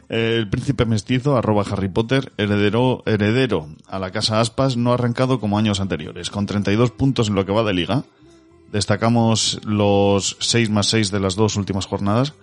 Eh, 0.09 0.37
El 0.39 0.49
príncipe 0.49 0.87
mestizo, 0.87 1.37
arroba 1.37 1.65
Harry 1.71 1.89
Potter, 1.89 2.33
heredero, 2.39 3.03
heredero 3.05 3.69
a 3.87 3.99
la 3.99 4.11
casa 4.11 4.41
Aspas, 4.41 4.77
no 4.77 4.91
ha 4.91 4.95
arrancado 4.95 5.39
como 5.39 5.59
años 5.59 5.81
anteriores, 5.81 6.31
con 6.31 6.47
32 6.47 6.93
puntos 6.93 7.29
en 7.29 7.35
lo 7.35 7.45
que 7.45 7.53
va 7.53 7.63
de 7.63 7.75
liga. 7.75 8.05
Destacamos 8.73 9.61
los 9.65 10.37
6 10.41 10.71
más 10.71 10.87
6 10.87 11.11
de 11.11 11.21
las 11.21 11.37
dos 11.37 11.57
últimas 11.57 11.87
jornadas. 11.87 12.35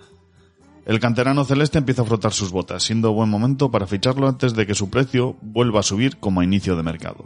El 0.86 1.00
canterano 1.00 1.44
celeste 1.46 1.80
empieza 1.80 2.04
a 2.04 2.06
frotar 2.06 2.32
sus 2.32 2.51
botas, 2.51 2.84
siendo 2.84 3.12
buen 3.12 3.30
momento 3.30 3.72
para 3.72 3.88
ficharlo 3.88 4.27
antes 4.27 4.54
de 4.54 4.68
que 4.68 4.75
su 4.75 4.89
precio 4.92 5.36
vuelva 5.42 5.80
a 5.80 5.84
subir 5.84 6.18
como 6.18 6.42
a 6.42 6.44
inicio 6.44 6.75
de 6.75 6.84
mercado. 6.84 7.25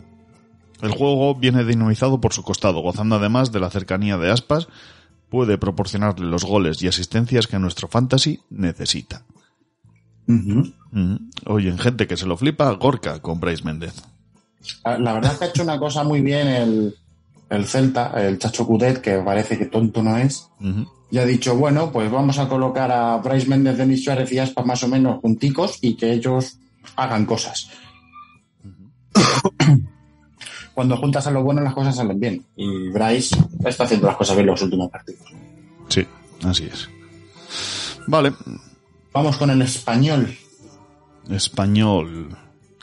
El 0.82 0.92
juego 0.92 1.36
viene 1.36 1.66
dinamizado 1.66 2.22
por 2.22 2.32
su 2.32 2.42
costado, 2.42 2.80
gozando 2.80 3.18
además 3.18 3.51
de 3.51 3.60
la 3.60 3.70
cercanía 3.70 4.18
de 4.18 4.32
Aspas, 4.32 4.70
puede 5.30 5.58
proporcionarle 5.58 6.25
los 6.25 6.46
goles 6.46 6.82
y 6.82 6.88
asistencias 6.88 7.48
que 7.48 7.60
nuestro 7.60 7.89
fantasy 7.89 8.39
necesita. 8.50 9.25
Mm. 10.25 11.16
Oye, 11.48 11.78
gente 11.78 12.08
que 12.08 12.16
se 12.16 12.28
lo 12.28 12.38
flipa, 12.38 12.72
Gorka 12.72 13.20
con 13.22 13.42
Bryce 13.42 13.63
Méndez. 13.66 14.01
Ah, 14.84 14.98
La 14.98 15.13
verdad 15.13 15.34
es 15.34 15.39
que 15.39 15.46
ha 15.46 15.48
hecho 15.50 15.63
una 15.63 15.80
cosa 15.80 16.04
muy 16.04 16.22
bien 16.22 16.48
el, 16.48 16.96
el 17.50 17.65
Celta, 17.65 18.12
el 18.15 18.38
Chacho 18.39 18.65
Cudet, 18.65 19.01
que 19.01 19.18
parece 19.20 19.58
que 19.58 19.65
tonto 19.65 20.01
no 20.03 20.18
es. 20.18 20.50
Ujú. 20.60 20.88
Y 21.12 21.18
ha 21.18 21.25
dicho, 21.25 21.56
bueno, 21.56 21.91
pues 21.91 22.12
vamos 22.12 22.38
a 22.38 22.48
colocar 22.48 22.91
a 22.91 23.18
Bryce 23.18 23.48
Méndez, 23.48 23.77
Denis 23.77 24.03
Suárez 24.03 24.32
y 24.32 24.38
Aspas 24.39 24.65
más 24.65 24.84
o 24.84 24.88
menos 24.88 25.20
junticos 25.22 25.79
y 25.82 25.96
que 25.96 26.12
ellos 26.13 26.58
hagan 26.96 27.25
cosas. 27.25 27.70
Cuando 30.74 30.96
juntas 30.98 31.25
a 31.27 31.32
lo 31.32 31.44
bueno 31.44 31.62
las 31.62 31.74
cosas 31.74 31.96
salen 31.96 32.20
bien. 32.20 32.46
Y 32.56 32.89
Bryce 32.89 33.36
está 33.65 33.84
haciendo 33.86 34.08
las 34.08 34.15
cosas 34.15 34.36
bien 34.36 34.48
los 34.48 34.62
últimos 34.62 34.89
partidos. 34.89 35.25
Sí, 35.89 36.06
así 36.44 36.65
es. 36.65 36.88
Vale, 38.08 38.34
Vamos 39.12 39.38
con 39.38 39.50
el 39.50 39.62
español. 39.63 40.38
español. 41.29 42.38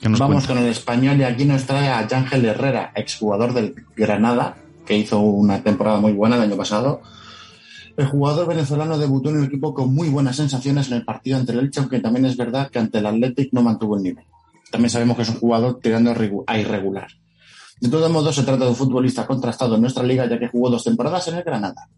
¿Qué 0.07 0.11
nos 0.11 0.21
Vamos 0.21 0.45
cuenta? 0.47 0.55
con 0.55 0.63
el 0.63 0.71
español 0.71 1.19
y 1.19 1.25
aquí 1.25 1.45
nos 1.45 1.65
trae 1.67 1.89
a 1.89 1.99
Ángel 1.99 2.45
Herrera, 2.45 2.93
exjugador 2.95 3.53
del 3.53 3.75
Granada, 3.97 4.57
que 4.87 4.97
hizo 4.97 5.19
una 5.19 5.65
temporada 5.65 5.99
muy 5.99 6.13
buena 6.13 6.37
el 6.37 6.43
año 6.43 6.57
pasado. 6.57 7.01
El 7.97 8.07
jugador 8.07 8.47
venezolano 8.47 8.99
debutó 8.99 9.31
en 9.31 9.39
el 9.39 9.45
equipo 9.47 9.75
con 9.75 9.93
muy 9.93 10.09
buenas 10.09 10.37
sensaciones 10.37 10.87
en 10.93 10.99
el 10.99 11.05
partido 11.05 11.39
ante 11.39 11.51
el 11.51 11.59
Elche, 11.59 11.81
aunque 11.81 11.99
también 11.99 12.25
es 12.25 12.37
verdad 12.37 12.71
que 12.71 12.79
ante 12.79 12.99
el 12.99 13.07
Athletic 13.07 13.53
no 13.53 13.63
mantuvo 13.63 13.97
el 13.97 14.05
nivel. 14.05 14.25
También 14.71 14.91
sabemos 14.91 15.17
que 15.17 15.23
es 15.25 15.29
un 15.29 15.41
jugador 15.41 15.81
tirando 15.83 16.13
a 16.13 16.15
irregu- 16.15 16.45
a 16.47 16.57
irregular. 16.57 17.09
De 17.81 17.89
todos 17.89 18.09
modos, 18.09 18.37
se 18.37 18.45
trata 18.45 18.63
de 18.63 18.71
un 18.71 18.77
futbolista 18.77 19.27
contrastado 19.27 19.75
en 19.75 19.81
nuestra 19.81 20.05
liga, 20.05 20.29
ya 20.29 20.39
que 20.39 20.47
jugó 20.47 20.71
dos 20.71 20.85
temporadas 20.85 21.27
en 21.27 21.35
el 21.35 21.43
Granada. 21.43 21.89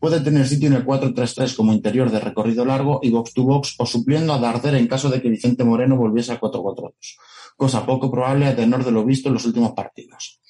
Puede 0.00 0.20
tener 0.20 0.46
sitio 0.48 0.68
en 0.68 0.74
el 0.74 0.86
4-3-3 0.86 1.54
como 1.54 1.74
interior 1.74 2.10
de 2.10 2.18
recorrido 2.20 2.64
largo 2.64 3.00
y 3.02 3.10
box 3.10 3.34
to 3.34 3.42
box 3.42 3.74
o 3.78 3.84
supliendo 3.84 4.32
a 4.32 4.38
Darder 4.38 4.74
en 4.76 4.86
caso 4.88 5.10
de 5.10 5.20
que 5.20 5.28
Vicente 5.28 5.64
Moreno 5.64 5.96
volviese 5.96 6.32
al 6.32 6.40
4-4-2 6.40 6.92
cosa 7.58 7.84
poco 7.84 8.10
probable 8.10 8.46
a 8.46 8.56
tenor 8.56 8.84
de 8.84 8.92
lo 8.92 9.04
visto 9.04 9.28
en 9.28 9.34
los 9.34 9.44
últimos 9.44 9.72
partidos. 9.72 10.40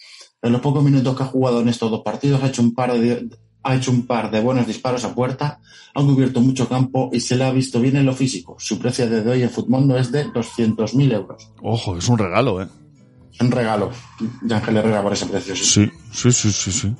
En 0.42 0.52
los 0.52 0.60
pocos 0.60 0.84
minutos 0.84 1.16
que 1.16 1.22
ha 1.24 1.26
jugado 1.26 1.60
en 1.62 1.68
estos 1.68 1.90
dos 1.90 2.02
partidos 2.02 2.42
ha 2.42 2.48
hecho 2.48 2.62
un 2.62 2.74
par 2.74 2.92
de, 2.92 3.28
ha 3.64 3.74
hecho 3.74 3.90
un 3.90 4.06
par 4.06 4.30
de 4.30 4.40
buenos 4.40 4.66
disparos 4.66 5.04
a 5.04 5.14
puerta, 5.14 5.60
ha 5.94 6.02
cubierto 6.02 6.40
mucho 6.40 6.68
campo 6.68 7.08
y 7.12 7.20
se 7.20 7.36
le 7.36 7.44
ha 7.44 7.50
visto 7.50 7.80
bien 7.80 7.96
en 7.96 8.04
lo 8.06 8.12
físico. 8.12 8.56
Su 8.58 8.78
precio 8.78 9.08
de 9.08 9.28
hoy 9.28 9.42
en 9.42 9.50
Futmundo 9.50 9.96
es 9.96 10.12
de 10.12 10.26
200.000 10.26 11.12
euros. 11.14 11.50
Ojo, 11.62 11.96
es 11.96 12.08
un 12.08 12.18
regalo, 12.18 12.62
¿eh? 12.62 12.68
Un 13.40 13.50
regalo 13.50 13.90
de 14.42 14.54
Ángel 14.54 14.76
Herrera 14.76 15.02
por 15.02 15.14
ese 15.14 15.26
precio. 15.26 15.56
sí. 15.56 15.64
Sí, 15.64 16.30
sí, 16.30 16.32
sí, 16.32 16.52
sí, 16.52 16.72
sí. 16.72 16.94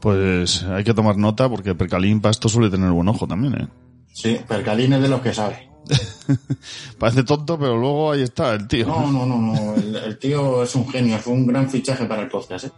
Pues 0.00 0.62
hay 0.64 0.84
que 0.84 0.94
tomar 0.94 1.16
nota 1.16 1.48
porque 1.48 1.74
Percalín 1.74 2.20
para 2.20 2.30
esto 2.30 2.48
suele 2.48 2.70
tener 2.70 2.90
buen 2.90 3.08
ojo 3.08 3.26
también, 3.26 3.54
¿eh? 3.54 3.68
Sí, 4.16 4.40
Percalín 4.48 4.94
es 4.94 5.02
de 5.02 5.08
los 5.10 5.20
que 5.20 5.34
sabe. 5.34 5.68
Parece 6.98 7.22
tonto, 7.22 7.58
pero 7.58 7.76
luego 7.76 8.12
ahí 8.12 8.22
está 8.22 8.54
el 8.54 8.66
tío. 8.66 8.86
No, 8.86 9.12
no, 9.12 9.26
no, 9.26 9.36
no. 9.36 9.74
El, 9.74 9.94
el 9.94 10.18
tío 10.18 10.62
es 10.62 10.74
un 10.74 10.88
genio, 10.88 11.18
fue 11.18 11.34
un 11.34 11.46
gran 11.46 11.68
fichaje 11.68 12.06
para 12.06 12.22
el 12.22 12.28
podcast. 12.28 12.64
¿eh? 12.64 12.70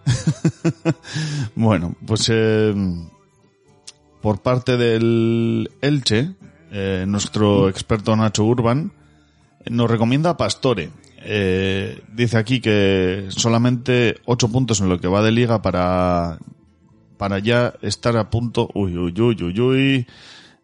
Bueno, 1.54 1.94
pues 2.04 2.28
eh, 2.32 2.74
por 4.20 4.42
parte 4.42 4.76
del 4.76 5.70
Elche, 5.80 6.34
eh, 6.72 7.04
nuestro 7.06 7.68
experto 7.68 8.16
Nacho 8.16 8.42
Urban 8.42 8.92
nos 9.70 9.88
recomienda 9.88 10.30
a 10.30 10.36
Pastore. 10.36 10.90
Eh, 11.18 12.02
dice 12.12 12.36
aquí 12.36 12.60
que 12.60 13.26
solamente 13.28 14.16
8 14.24 14.48
puntos 14.48 14.80
en 14.80 14.88
lo 14.88 14.98
que 14.98 15.06
va 15.06 15.22
de 15.22 15.30
liga 15.30 15.62
para, 15.62 16.38
para 17.16 17.38
ya 17.38 17.74
estar 17.80 18.16
a 18.16 18.28
punto. 18.28 18.68
Uy, 18.74 18.98
uy, 18.98 19.14
uy, 19.20 19.36
uy, 19.40 19.60
uy. 19.60 20.06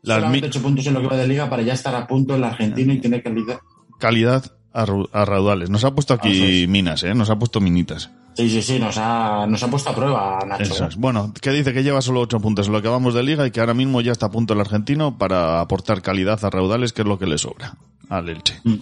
La 0.05 0.17
Solamente 0.17 0.47
8 0.49 0.63
puntos 0.63 0.87
en 0.87 0.95
lo 0.95 1.01
que 1.01 1.07
va 1.09 1.17
de 1.17 1.27
liga 1.27 1.49
para 1.51 1.63
ya 1.63 1.73
estar 1.73 1.95
a 1.95 2.07
punto 2.07 2.35
el 2.37 2.45
argentino 2.45 2.93
y 2.93 3.01
tener 3.01 3.23
calidad. 3.23 3.59
calidad 3.99 4.45
a, 4.73 4.85
raudales. 5.25 5.71
Nos 5.71 5.85
ha 5.85 5.95
puesto 5.95 6.15
aquí 6.15 6.67
minas, 6.69 7.03
¿eh? 7.05 7.15
Nos 7.15 7.31
ha 7.31 7.39
puesto 7.39 7.61
minitas. 7.61 8.11
Sí, 8.37 8.51
sí, 8.51 8.61
sí, 8.63 8.79
nos 8.81 8.97
ha, 8.99 9.47
nos 9.47 9.63
ha 9.63 9.69
puesto 9.69 9.91
a 9.91 9.95
prueba, 9.95 10.41
Nacho. 10.47 10.87
Es. 10.87 10.97
Bueno, 10.97 11.33
que 11.41 11.51
dice 11.53 11.73
que 11.73 11.85
lleva 11.85 12.03
solo 12.03 12.21
8 12.23 12.41
puntos 12.41 12.67
en 12.67 12.73
lo 12.73 12.83
que 12.83 12.89
vamos 12.89 13.15
de 13.15 13.23
liga 13.23 13.47
y 13.47 13.51
que 13.53 13.61
ahora 13.61 13.75
mismo 13.75 14.01
ya 14.01 14.11
está 14.13 14.27
a 14.27 14.31
punto 14.31 14.55
el 14.55 14.61
argentino 14.61 15.17
para 15.17 15.61
aportar 15.61 16.03
calidad 16.03 16.45
a 16.45 16.51
raudales, 16.51 16.93
que 16.93 17.03
es 17.03 17.09
lo 17.09 17.19
que 17.19 17.27
le 17.27 17.39
sobra 17.39 17.77
al 18.09 18.29
Elche. 18.29 18.61
Mm. 18.65 18.75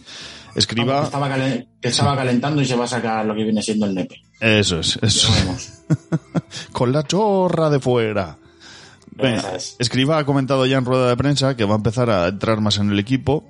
Escriba. 0.54 1.00
Que 1.00 1.04
estaba, 1.04 1.28
calen- 1.28 1.68
que 1.80 1.88
estaba 1.88 2.16
calentando 2.16 2.60
y 2.62 2.64
se 2.66 2.74
va 2.76 2.84
a 2.84 2.88
sacar 2.88 3.24
lo 3.26 3.34
que 3.34 3.44
viene 3.44 3.62
siendo 3.62 3.86
el 3.86 3.94
nepe. 3.94 4.16
Eso 4.40 4.80
es, 4.80 4.98
eso. 5.02 5.28
Con 6.72 6.92
la 6.92 7.04
chorra 7.04 7.70
de 7.70 7.80
fuera. 7.80 8.38
Escriba 9.78 10.18
ha 10.18 10.26
comentado 10.26 10.66
ya 10.66 10.78
en 10.78 10.84
rueda 10.84 11.08
de 11.08 11.16
prensa 11.16 11.56
que 11.56 11.64
va 11.64 11.74
a 11.74 11.76
empezar 11.76 12.10
a 12.10 12.28
entrar 12.28 12.60
más 12.60 12.78
en 12.78 12.90
el 12.90 12.98
equipo 12.98 13.44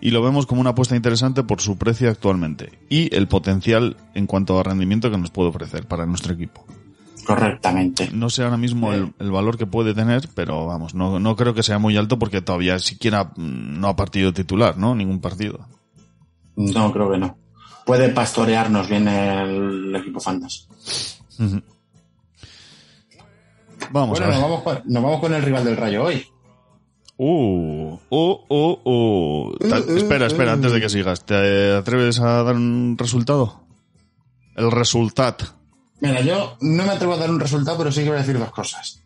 y 0.00 0.10
lo 0.10 0.22
vemos 0.22 0.46
como 0.46 0.60
una 0.60 0.70
apuesta 0.70 0.96
interesante 0.96 1.42
por 1.42 1.60
su 1.60 1.78
precio 1.78 2.10
actualmente 2.10 2.78
y 2.88 3.14
el 3.14 3.26
potencial 3.28 3.96
en 4.14 4.26
cuanto 4.26 4.58
a 4.58 4.62
rendimiento 4.62 5.10
que 5.10 5.18
nos 5.18 5.30
puede 5.30 5.48
ofrecer 5.48 5.86
para 5.86 6.06
nuestro 6.06 6.34
equipo. 6.34 6.64
Correctamente. 7.24 8.10
No 8.12 8.28
sé 8.28 8.44
ahora 8.44 8.58
mismo 8.58 8.92
el, 8.92 9.14
el 9.18 9.30
valor 9.30 9.56
que 9.56 9.66
puede 9.66 9.94
tener, 9.94 10.28
pero 10.34 10.66
vamos, 10.66 10.94
no, 10.94 11.18
no 11.18 11.36
creo 11.36 11.54
que 11.54 11.62
sea 11.62 11.78
muy 11.78 11.96
alto 11.96 12.18
porque 12.18 12.42
todavía 12.42 12.78
siquiera 12.78 13.32
mm, 13.36 13.80
no 13.80 13.88
ha 13.88 13.96
partido 13.96 14.32
titular, 14.32 14.76
¿no? 14.76 14.94
Ningún 14.94 15.20
partido. 15.20 15.66
No, 16.56 16.92
creo 16.92 17.10
que 17.10 17.18
no. 17.18 17.38
Puede 17.86 18.10
pastorearnos 18.10 18.88
bien 18.88 19.08
el 19.08 19.94
equipo 19.96 20.20
Fantas. 20.20 20.68
Ujú. 21.38 21.62
Vamos 23.90 24.18
Bueno, 24.18 24.32
a 24.32 24.34
nos 24.38 24.42
vamos, 24.42 24.62
con, 24.62 24.82
nos 24.86 25.02
vamos 25.02 25.20
con 25.20 25.34
el 25.34 25.42
rival 25.42 25.64
del 25.64 25.76
Rayo 25.76 26.04
hoy. 26.04 26.26
Uh, 27.16 27.96
uh, 28.10 28.38
uh, 28.48 28.78
uh. 28.84 29.56
Ta- 29.68 29.78
espera, 29.96 30.26
espera, 30.26 30.52
antes 30.52 30.72
de 30.72 30.80
que 30.80 30.88
sigas. 30.88 31.24
¿Te 31.24 31.72
atreves 31.74 32.18
a 32.20 32.42
dar 32.42 32.56
un 32.56 32.96
resultado? 32.98 33.60
El 34.56 34.70
resultado. 34.70 35.46
Mira, 36.00 36.20
yo 36.22 36.56
no 36.60 36.84
me 36.84 36.90
atrevo 36.90 37.14
a 37.14 37.18
dar 37.18 37.30
un 37.30 37.40
resultado, 37.40 37.78
pero 37.78 37.92
sí 37.92 38.02
que 38.02 38.08
voy 38.08 38.18
a 38.18 38.22
decir 38.22 38.38
dos 38.38 38.50
cosas. 38.50 39.00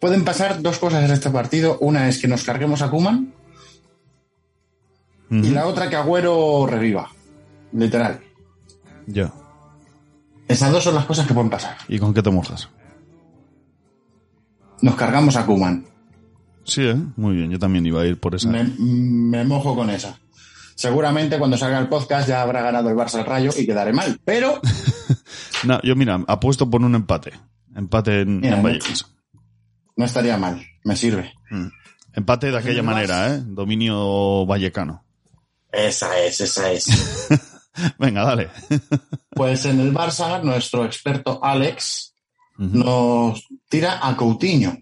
Pueden 0.00 0.24
pasar 0.24 0.62
dos 0.62 0.78
cosas 0.78 1.04
en 1.04 1.10
este 1.10 1.28
partido. 1.30 1.76
Una 1.80 2.08
es 2.08 2.18
que 2.18 2.28
nos 2.28 2.44
carguemos 2.44 2.82
a 2.82 2.90
Kuman 2.90 3.34
y 5.30 5.50
la 5.50 5.66
otra 5.66 5.90
que 5.90 5.96
Agüero 5.96 6.66
reviva. 6.66 7.10
Literal. 7.72 8.20
Ya. 9.06 9.30
Esas 10.46 10.72
dos 10.72 10.84
son 10.84 10.94
las 10.94 11.04
cosas 11.04 11.26
que 11.26 11.34
pueden 11.34 11.50
pasar. 11.50 11.76
¿Y 11.88 11.98
con 11.98 12.14
qué 12.14 12.22
te 12.22 12.30
mojas? 12.30 12.70
Nos 14.82 14.94
cargamos 14.94 15.36
a 15.36 15.44
Kuman. 15.46 15.86
Sí, 16.64 16.82
¿eh? 16.82 16.96
Muy 17.16 17.34
bien, 17.36 17.50
yo 17.50 17.58
también 17.58 17.86
iba 17.86 18.02
a 18.02 18.06
ir 18.06 18.18
por 18.20 18.34
esa. 18.34 18.48
Me, 18.48 18.64
me 18.78 19.44
mojo 19.44 19.74
con 19.74 19.90
esa. 19.90 20.18
Seguramente 20.74 21.38
cuando 21.38 21.56
salga 21.56 21.78
el 21.78 21.88
podcast 21.88 22.28
ya 22.28 22.42
habrá 22.42 22.62
ganado 22.62 22.88
el 22.90 22.96
Barça 22.96 23.18
al 23.18 23.26
Rayo 23.26 23.50
y 23.56 23.66
quedaré 23.66 23.92
mal. 23.92 24.20
Pero 24.24 24.60
No, 25.64 25.80
yo 25.82 25.96
mira, 25.96 26.22
apuesto 26.28 26.68
por 26.70 26.82
un 26.82 26.94
empate. 26.94 27.32
Empate 27.74 28.20
en, 28.20 28.40
Mira, 28.40 28.56
en 28.56 28.62
¿no? 28.62 28.68
Vallecas. 28.68 29.06
no 29.96 30.04
estaría 30.04 30.36
mal. 30.36 30.64
Me 30.84 30.94
sirve. 30.94 31.32
Mm. 31.50 31.66
Empate 32.12 32.50
de 32.50 32.58
aquella 32.58 32.82
¿Más? 32.82 32.94
manera, 32.94 33.34
¿eh? 33.34 33.42
Dominio 33.44 34.46
vallecano. 34.46 35.04
Esa 35.72 36.18
es, 36.20 36.40
esa 36.40 36.70
es. 36.70 36.86
Venga, 37.98 38.24
dale. 38.24 38.48
Pues 39.30 39.64
en 39.66 39.80
el 39.80 39.92
Barça, 39.92 40.42
nuestro 40.42 40.84
experto 40.84 41.40
Alex 41.44 42.14
nos 42.58 43.46
tira 43.68 44.06
a 44.06 44.16
Coutinho. 44.16 44.76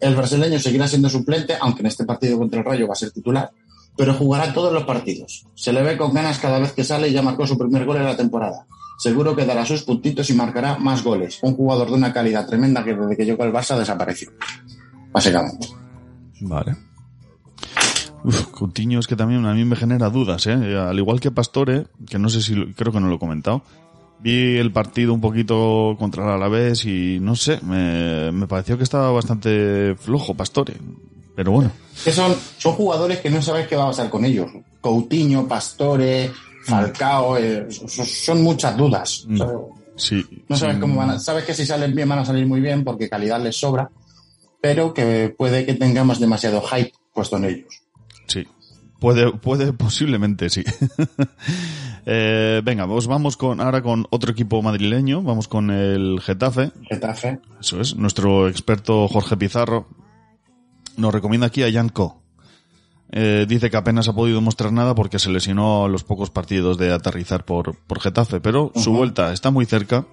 El 0.00 0.14
brasileño 0.14 0.58
seguirá 0.58 0.86
siendo 0.86 1.08
suplente, 1.08 1.56
aunque 1.60 1.80
en 1.80 1.86
este 1.86 2.04
partido 2.04 2.38
contra 2.38 2.60
el 2.60 2.64
Rayo 2.64 2.86
va 2.86 2.92
a 2.92 2.96
ser 2.96 3.10
titular. 3.10 3.50
pero 3.96 4.14
jugará 4.14 4.52
todos 4.52 4.72
los 4.72 4.84
partidos. 4.84 5.46
Se 5.54 5.72
le 5.72 5.82
ve 5.82 5.96
con 5.96 6.12
ganas 6.14 6.38
cada 6.38 6.58
vez 6.58 6.72
que 6.72 6.84
sale 6.84 7.08
y 7.08 7.12
ya 7.12 7.22
marcó 7.22 7.46
su 7.46 7.58
primer 7.58 7.84
gol 7.84 7.96
en 7.98 8.04
la 8.04 8.16
temporada. 8.16 8.66
Seguro 8.98 9.34
que 9.34 9.44
dará 9.44 9.66
sus 9.66 9.82
puntitos 9.82 10.30
y 10.30 10.34
marcará 10.34 10.78
más 10.78 11.02
goles. 11.02 11.40
Un 11.42 11.54
jugador 11.54 11.88
de 11.88 11.94
una 11.94 12.12
calidad 12.12 12.46
tremenda 12.46 12.84
que 12.84 12.94
desde 12.94 13.16
que 13.16 13.24
llegó 13.24 13.42
al 13.42 13.52
Barça 13.52 13.76
desapareció. 13.76 14.30
Básicamente. 15.12 15.68
Vale. 16.40 16.76
Uf, 18.24 18.46
Coutinho 18.46 19.00
es 19.00 19.06
que 19.06 19.16
también 19.16 19.44
a 19.46 19.54
mí 19.54 19.64
me 19.64 19.76
genera 19.76 20.08
dudas, 20.08 20.46
¿eh? 20.46 20.52
Al 20.52 20.96
igual 20.98 21.20
que 21.20 21.32
Pastore, 21.32 21.86
que 22.08 22.18
no 22.18 22.28
sé 22.28 22.40
si, 22.40 22.54
creo 22.74 22.92
que 22.92 23.00
no 23.00 23.08
lo 23.08 23.16
he 23.16 23.18
comentado. 23.18 23.62
Vi 24.22 24.56
el 24.56 24.70
partido 24.70 25.12
un 25.12 25.20
poquito 25.20 25.96
contra 25.98 26.24
el 26.24 26.30
Alavés 26.30 26.84
y 26.84 27.18
no 27.20 27.34
sé, 27.34 27.58
me, 27.62 28.30
me 28.30 28.46
pareció 28.46 28.78
que 28.78 28.84
estaba 28.84 29.10
bastante 29.10 29.96
flojo 29.98 30.34
Pastore. 30.34 30.74
Pero 31.34 31.52
bueno, 31.52 31.72
Que 32.04 32.12
son, 32.12 32.34
son 32.58 32.74
jugadores 32.74 33.20
que 33.20 33.30
no 33.30 33.40
sabes 33.40 33.66
qué 33.66 33.74
va 33.74 33.84
a 33.84 33.88
pasar 33.88 34.10
con 34.10 34.24
ellos. 34.24 34.50
Coutinho, 34.80 35.48
Pastore, 35.48 36.30
Falcao, 36.64 37.38
eh, 37.38 37.66
son, 37.70 38.42
muchas 38.42 38.76
dudas. 38.76 39.26
O 39.32 39.36
sea, 39.36 39.48
sí. 39.96 40.44
no 40.48 40.56
sabes 40.56 40.76
sí, 40.76 40.80
cómo 40.80 40.96
van 40.96 41.10
a, 41.10 41.18
sabes 41.18 41.44
que 41.44 41.54
si 41.54 41.64
salen 41.64 41.94
bien 41.94 42.08
van 42.08 42.18
a 42.18 42.24
salir 42.24 42.46
muy 42.46 42.60
bien 42.60 42.84
porque 42.84 43.08
calidad 43.08 43.42
les 43.42 43.56
sobra, 43.56 43.90
pero 44.60 44.92
que 44.92 45.34
puede 45.36 45.64
que 45.64 45.74
tengamos 45.74 46.20
demasiado 46.20 46.60
hype 46.60 46.92
puesto 47.14 47.38
en 47.38 47.44
ellos. 47.46 47.82
Sí. 48.26 48.46
Puede, 49.00 49.32
puede, 49.32 49.72
posiblemente 49.72 50.48
sí. 50.50 50.62
Eh, 52.04 52.60
venga, 52.64 52.86
pues 52.86 53.06
vamos 53.06 53.36
con, 53.36 53.60
ahora 53.60 53.82
con 53.82 54.06
otro 54.10 54.32
equipo 54.32 54.60
madrileño, 54.62 55.22
vamos 55.22 55.48
con 55.48 55.70
el 55.70 56.20
Getafe. 56.20 56.72
Getafe. 56.88 57.40
Eso 57.60 57.80
es, 57.80 57.96
nuestro 57.96 58.48
experto 58.48 59.06
Jorge 59.08 59.36
Pizarro 59.36 59.86
nos 60.96 61.12
recomienda 61.14 61.46
aquí 61.46 61.62
a 61.62 61.68
Yanko. 61.68 62.20
Eh, 63.14 63.44
dice 63.46 63.70
que 63.70 63.76
apenas 63.76 64.08
ha 64.08 64.14
podido 64.14 64.40
mostrar 64.40 64.72
nada 64.72 64.94
porque 64.94 65.18
se 65.18 65.30
lesionó 65.30 65.84
a 65.84 65.88
los 65.88 66.02
pocos 66.02 66.30
partidos 66.30 66.78
de 66.78 66.92
aterrizar 66.92 67.44
por, 67.44 67.76
por 67.76 68.00
Getafe, 68.00 68.40
pero 68.40 68.72
su 68.74 68.92
vuelta 68.92 69.32
está 69.32 69.50
muy 69.50 69.66
cerca 69.66 70.06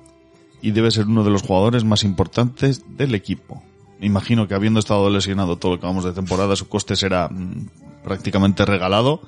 y 0.61 0.71
debe 0.71 0.91
ser 0.91 1.05
uno 1.05 1.23
de 1.23 1.31
los 1.31 1.43
jugadores 1.43 1.85
más 1.85 2.03
importantes 2.03 2.83
del 2.97 3.15
equipo. 3.15 3.63
Imagino 4.01 4.47
que 4.47 4.53
habiendo 4.53 4.79
estado 4.79 5.09
lesionado 5.09 5.57
todo 5.57 5.73
lo 5.73 5.79
que 5.79 5.85
vamos 5.85 6.03
de 6.03 6.11
temporada, 6.11 6.55
su 6.55 6.67
coste 6.67 6.95
será 6.95 7.29
mm, 7.29 7.69
prácticamente 8.03 8.65
regalado 8.65 9.21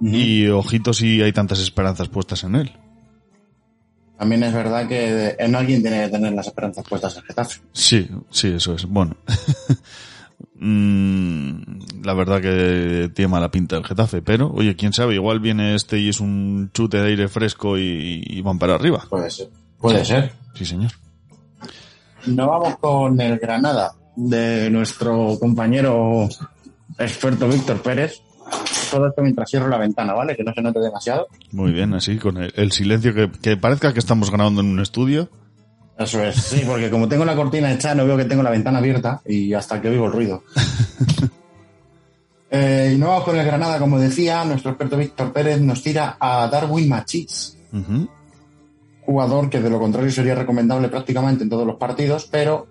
y 0.00 0.46
ojito 0.48 0.92
si 0.92 1.22
hay 1.22 1.32
tantas 1.32 1.60
esperanzas 1.60 2.08
puestas 2.08 2.44
en 2.44 2.56
él. 2.56 2.72
También 4.18 4.42
es 4.44 4.52
verdad 4.52 4.86
que 4.86 5.36
en 5.38 5.54
alguien 5.54 5.82
tiene 5.82 6.04
que 6.04 6.10
tener 6.10 6.32
las 6.32 6.46
esperanzas 6.46 6.84
puestas 6.88 7.16
en 7.16 7.22
Getafe. 7.24 7.60
Sí, 7.72 8.08
sí, 8.30 8.48
eso 8.48 8.74
es. 8.74 8.84
Bueno. 8.86 9.16
Mm, 10.56 12.04
la 12.04 12.14
verdad 12.14 12.40
que 12.40 13.10
tiene 13.14 13.28
mala 13.28 13.50
pinta 13.50 13.76
el 13.76 13.84
Getafe, 13.84 14.22
pero 14.22 14.50
oye, 14.52 14.76
quién 14.76 14.92
sabe, 14.92 15.14
igual 15.14 15.40
viene 15.40 15.74
este 15.74 15.98
y 15.98 16.08
es 16.08 16.20
un 16.20 16.70
chute 16.72 16.98
de 16.98 17.08
aire 17.08 17.28
fresco 17.28 17.76
y, 17.76 18.22
y 18.24 18.40
van 18.40 18.58
para 18.58 18.74
arriba. 18.74 19.04
Puede 19.10 19.30
ser. 19.30 19.48
Puede 19.78 20.04
ser. 20.04 20.32
Sí, 20.54 20.64
señor. 20.64 20.92
Nos 22.26 22.48
vamos 22.48 22.78
con 22.78 23.20
el 23.20 23.38
Granada 23.38 23.94
de 24.16 24.70
nuestro 24.70 25.38
compañero 25.38 26.28
experto 26.98 27.48
Víctor 27.48 27.82
Pérez. 27.82 28.22
Todo 28.90 29.08
esto 29.08 29.22
mientras 29.22 29.50
cierro 29.50 29.68
la 29.68 29.78
ventana, 29.78 30.12
¿vale? 30.12 30.36
Que 30.36 30.44
no 30.44 30.52
se 30.54 30.62
note 30.62 30.78
demasiado. 30.78 31.26
Muy 31.52 31.72
bien, 31.72 31.94
así, 31.94 32.18
con 32.18 32.36
el, 32.36 32.52
el 32.56 32.70
silencio 32.72 33.12
que, 33.14 33.30
que 33.30 33.56
parezca 33.56 33.92
que 33.92 33.98
estamos 33.98 34.30
grabando 34.30 34.60
en 34.60 34.68
un 34.68 34.80
estudio. 34.80 35.28
Eso 35.98 36.22
es, 36.24 36.34
sí, 36.36 36.62
porque 36.66 36.90
como 36.90 37.08
tengo 37.08 37.24
la 37.24 37.36
cortina 37.36 37.72
hecha, 37.72 37.94
no 37.94 38.04
veo 38.04 38.16
que 38.16 38.24
tengo 38.24 38.42
la 38.42 38.50
ventana 38.50 38.78
abierta 38.78 39.20
y 39.26 39.52
hasta 39.54 39.80
que 39.80 39.88
oigo 39.88 40.06
el 40.06 40.12
ruido. 40.12 40.42
Eh, 42.56 42.92
y 42.94 42.98
no 42.98 43.08
vamos 43.08 43.24
con 43.24 43.36
el 43.36 43.44
Granada, 43.44 43.80
como 43.80 43.98
decía, 43.98 44.44
nuestro 44.44 44.70
experto 44.70 44.96
Víctor 44.96 45.32
Pérez 45.32 45.60
nos 45.60 45.82
tira 45.82 46.16
a 46.20 46.46
Darwin 46.46 46.88
Machís, 46.88 47.58
Ujú. 47.72 48.08
jugador 49.04 49.50
que 49.50 49.60
de 49.60 49.68
lo 49.70 49.80
contrario 49.80 50.08
sería 50.12 50.36
recomendable 50.36 50.88
prácticamente 50.88 51.42
en 51.42 51.50
todos 51.50 51.66
los 51.66 51.76
partidos, 51.76 52.28
pero 52.30 52.68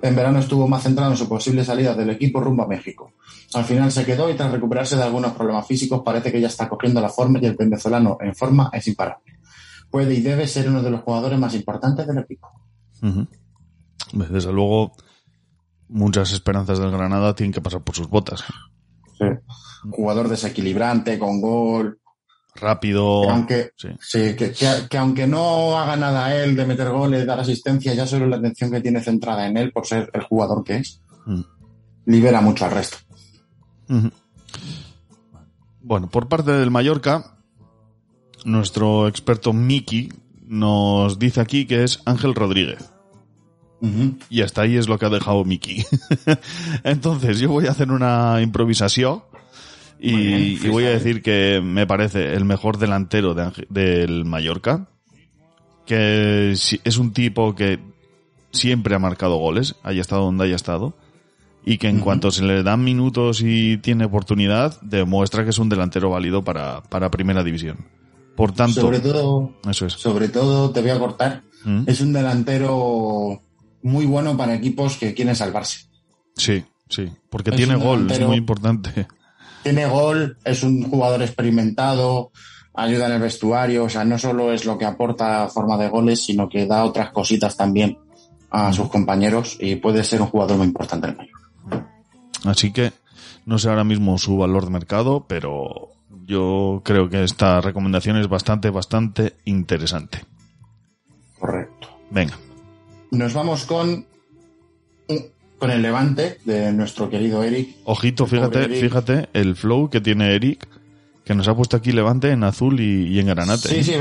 en 0.00 0.14
verano 0.14 0.38
estuvo 0.38 0.68
más 0.68 0.82
centrado 0.82 1.10
en 1.10 1.16
su 1.16 1.28
posible 1.28 1.64
salida 1.64 1.94
del 1.94 2.10
equipo 2.10 2.40
rumbo 2.40 2.62
a 2.62 2.68
México. 2.68 3.12
Al 3.54 3.64
final 3.64 3.90
se 3.90 4.04
quedó 4.04 4.30
y 4.30 4.34
tras 4.34 4.52
recuperarse 4.52 4.96
de 4.96 5.02
algunos 5.02 5.32
problemas 5.32 5.66
físicos 5.66 6.02
parece 6.04 6.30
que 6.30 6.40
ya 6.40 6.48
está 6.48 6.68
cogiendo 6.68 7.00
la 7.00 7.08
forma 7.08 7.38
y 7.40 7.46
el 7.46 7.56
venezolano 7.56 8.18
en 8.20 8.34
forma 8.34 8.70
es 8.72 8.86
imparable. 8.86 9.38
Puede 9.90 10.14
y 10.14 10.20
debe 10.20 10.46
ser 10.46 10.68
uno 10.68 10.82
de 10.82 10.90
los 10.90 11.00
jugadores 11.00 11.38
más 11.38 11.54
importantes 11.54 12.06
del 12.06 12.18
equipo. 12.18 12.48
Ujú. 13.02 13.26
Desde 14.12 14.52
luego, 14.52 14.92
muchas 15.88 16.32
esperanzas 16.32 16.78
del 16.78 16.90
Granada 16.90 17.34
tienen 17.34 17.52
que 17.52 17.60
pasar 17.60 17.82
por 17.82 17.94
sus 17.94 18.08
botas. 18.08 18.44
Sí. 19.18 19.26
Jugador 19.90 20.28
desequilibrante, 20.28 21.18
con 21.18 21.40
gol. 21.40 22.00
Rápido. 22.60 23.22
Que 23.22 23.30
aunque, 23.30 23.70
Sí. 23.76 23.88
sí, 24.00 24.18
que, 24.36 24.52
que- 24.52 24.86
que 24.90 24.98
aunque 24.98 25.26
no 25.26 25.78
haga 25.78 25.96
nada 25.96 26.34
él 26.34 26.56
de 26.56 26.66
meter 26.66 26.90
goles, 26.90 27.26
dar 27.26 27.40
asistencia, 27.40 27.94
ya 27.94 28.06
solo 28.06 28.26
la 28.26 28.36
atención 28.36 28.70
que 28.70 28.80
tiene 28.80 29.00
centrada 29.02 29.46
en 29.46 29.56
él 29.56 29.72
por 29.72 29.86
ser 29.86 30.10
el 30.12 30.22
jugador 30.22 30.64
que 30.64 30.76
es, 30.78 31.00
Mm. 31.26 31.40
libera 32.06 32.40
mucho 32.40 32.64
al 32.64 32.70
resto. 32.72 32.96
Bueno, 35.82 36.08
por 36.10 36.28
parte 36.28 36.52
del 36.52 36.70
Mallorca, 36.70 37.38
nuestro 38.44 39.08
experto 39.08 39.52
Miki 39.52 40.12
nos 40.46 41.18
dice 41.18 41.40
aquí 41.40 41.66
que 41.66 41.84
es 41.84 42.00
Ángel 42.04 42.34
Rodríguez. 42.34 42.90
Y 44.28 44.42
hasta 44.42 44.62
ahí 44.62 44.76
es 44.76 44.88
lo 44.88 44.98
que 44.98 45.06
ha 45.06 45.10
dejado 45.10 45.44
Miki. 45.44 45.84
Entonces, 46.82 47.38
yo 47.38 47.48
voy 47.50 47.68
a 47.68 47.70
hacer 47.70 47.92
una 47.92 48.40
improvisación 48.42 49.22
y, 50.00 50.12
Muy 50.12 50.22
bien, 50.26 50.42
y 50.62 50.68
voy 50.68 50.84
a 50.84 50.90
decir 50.90 51.22
que 51.22 51.60
me 51.62 51.86
parece 51.86 52.34
el 52.34 52.44
mejor 52.44 52.78
delantero 52.78 53.34
de 53.34 53.50
del 53.68 54.24
Mallorca. 54.24 54.88
Que 55.86 56.52
es 56.52 56.98
un 56.98 57.12
tipo 57.12 57.54
que 57.54 57.78
siempre 58.52 58.94
ha 58.94 58.98
marcado 58.98 59.36
goles, 59.36 59.76
haya 59.82 60.00
estado 60.00 60.24
donde 60.24 60.44
haya 60.44 60.56
estado. 60.56 60.94
Y 61.64 61.78
que 61.78 61.88
en 61.88 62.00
cuanto 62.00 62.30
se 62.30 62.44
le 62.44 62.62
dan 62.62 62.82
minutos 62.84 63.42
y 63.42 63.76
tiene 63.78 64.06
oportunidad, 64.06 64.80
demuestra 64.80 65.44
que 65.44 65.50
es 65.50 65.58
un 65.58 65.68
delantero 65.68 66.08
válido 66.08 66.42
para, 66.42 66.82
para 66.82 67.10
primera 67.10 67.42
división. 67.42 67.86
Por 68.36 68.52
tanto, 68.52 68.80
Sobre 68.80 69.00
todo, 69.00 69.52
eso 69.68 69.86
es. 69.86 69.94
sobre 69.94 70.28
todo, 70.28 70.70
te 70.70 70.80
voy 70.80 70.90
a 70.90 70.98
cortar, 70.98 71.42
¿Mm? 71.64 71.82
es 71.86 72.00
un 72.00 72.12
delantero 72.12 73.42
muy 73.82 74.06
bueno 74.06 74.36
para 74.36 74.54
equipos 74.54 74.96
que 74.96 75.12
quieren 75.12 75.34
salvarse. 75.34 75.88
Sí, 76.36 76.64
sí. 76.88 77.10
Porque 77.28 77.50
Es 77.50 77.56
tiene 77.56 77.74
gol, 77.74 78.10
es 78.10 78.20
muy 78.20 78.36
importante. 78.36 79.08
Tiene 79.62 79.86
gol, 79.86 80.36
es 80.44 80.62
un 80.62 80.88
jugador 80.88 81.22
experimentado, 81.22 82.30
ayuda 82.74 83.06
en 83.06 83.12
el 83.12 83.20
vestuario, 83.20 83.84
o 83.84 83.88
sea, 83.88 84.04
no 84.04 84.18
solo 84.18 84.52
es 84.52 84.64
lo 84.64 84.78
que 84.78 84.84
aporta 84.84 85.48
forma 85.48 85.76
de 85.76 85.88
goles, 85.88 86.24
sino 86.24 86.48
que 86.48 86.66
da 86.66 86.84
otras 86.84 87.10
cositas 87.10 87.56
también 87.56 87.98
a 88.50 88.72
sus 88.72 88.88
compañeros 88.88 89.56
y 89.60 89.76
puede 89.76 90.04
ser 90.04 90.22
un 90.22 90.28
jugador 90.28 90.56
muy 90.56 90.66
importante 90.66 91.08
en 91.08 91.12
el 91.12 91.16
Mallorca. 91.18 91.90
Así 92.44 92.72
que 92.72 92.92
no 93.46 93.58
sé 93.58 93.68
ahora 93.68 93.84
mismo 93.84 94.16
su 94.18 94.36
valor 94.36 94.64
de 94.64 94.70
mercado, 94.70 95.24
pero 95.26 95.90
yo 96.24 96.82
creo 96.84 97.08
que 97.08 97.24
esta 97.24 97.60
recomendación 97.60 98.16
es 98.16 98.28
bastante, 98.28 98.70
bastante 98.70 99.34
interesante. 99.44 100.24
Correcto. 101.38 101.88
Venga. 102.10 102.38
Nos 103.10 103.32
vamos 103.34 103.64
con, 103.64 104.06
con 105.58 105.70
el 105.70 105.82
Levante 105.82 106.38
de 106.44 106.72
nuestro 106.72 107.10
querido 107.10 107.42
Eric. 107.42 107.76
Ojito, 107.84 108.26
fíjate, 108.26 108.64
Eric. 108.64 108.80
fíjate 108.80 109.28
el 109.32 109.56
flow 109.56 109.90
que 109.90 110.00
tiene 110.00 110.34
Eric, 110.34 110.66
que 111.24 111.34
nos 111.34 111.48
ha 111.48 111.54
puesto 111.56 111.76
aquí 111.76 111.92
Levante 111.92 112.30
en 112.30 112.44
azul 112.44 112.78
y, 112.80 113.08
y 113.08 113.18
en 113.18 113.26
granate. 113.26 113.68
Sí, 113.68 113.82
sí, 113.84 113.92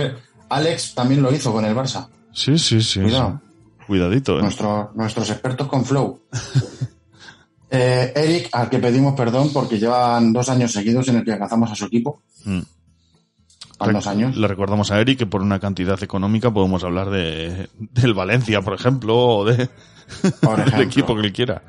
Alex 0.49 0.93
también 0.95 1.21
lo 1.21 1.33
hizo 1.33 1.51
con 1.51 1.65
el 1.65 1.75
Barça. 1.75 2.07
Sí, 2.31 2.57
sí, 2.57 2.81
sí. 2.81 3.01
Cuidado. 3.01 3.41
sí. 3.43 3.83
Cuidadito, 3.87 4.37
¿eh? 4.39 4.41
Nuestro- 4.41 4.91
nuestros 4.95 5.29
expertos 5.29 5.67
con 5.67 5.83
Flow. 5.85 6.21
Eh, 7.69 8.13
Eric, 8.15 8.47
al 8.53 8.69
que 8.69 8.79
pedimos 8.79 9.13
perdón 9.13 9.51
porque 9.51 9.77
llevan 9.77 10.31
dos 10.31 10.47
años 10.47 10.71
seguidos 10.71 11.05
en 11.09 11.17
el 11.17 11.25
que 11.25 11.33
alcanzamos 11.33 11.69
a 11.69 11.75
su 11.75 11.83
equipo. 11.85 12.21
Mm. 12.45 12.59
Años. 13.79 14.35
Le 14.35 14.47
recordamos 14.47 14.91
a 14.91 14.99
Eric 14.99 15.19
que 15.19 15.25
por 15.27 15.41
una 15.41 15.59
cantidad 15.59 16.01
económica 16.01 16.51
podemos 16.51 16.83
hablar 16.83 17.09
de 17.11 17.69
del 17.77 18.13
Valencia, 18.13 18.61
por 18.61 18.73
ejemplo, 18.73 19.15
o 19.15 19.45
de 19.45 19.69
Por 20.41 20.81
equipo 20.81 21.15
que 21.15 21.21
él 21.21 21.33
quiera. 21.33 21.61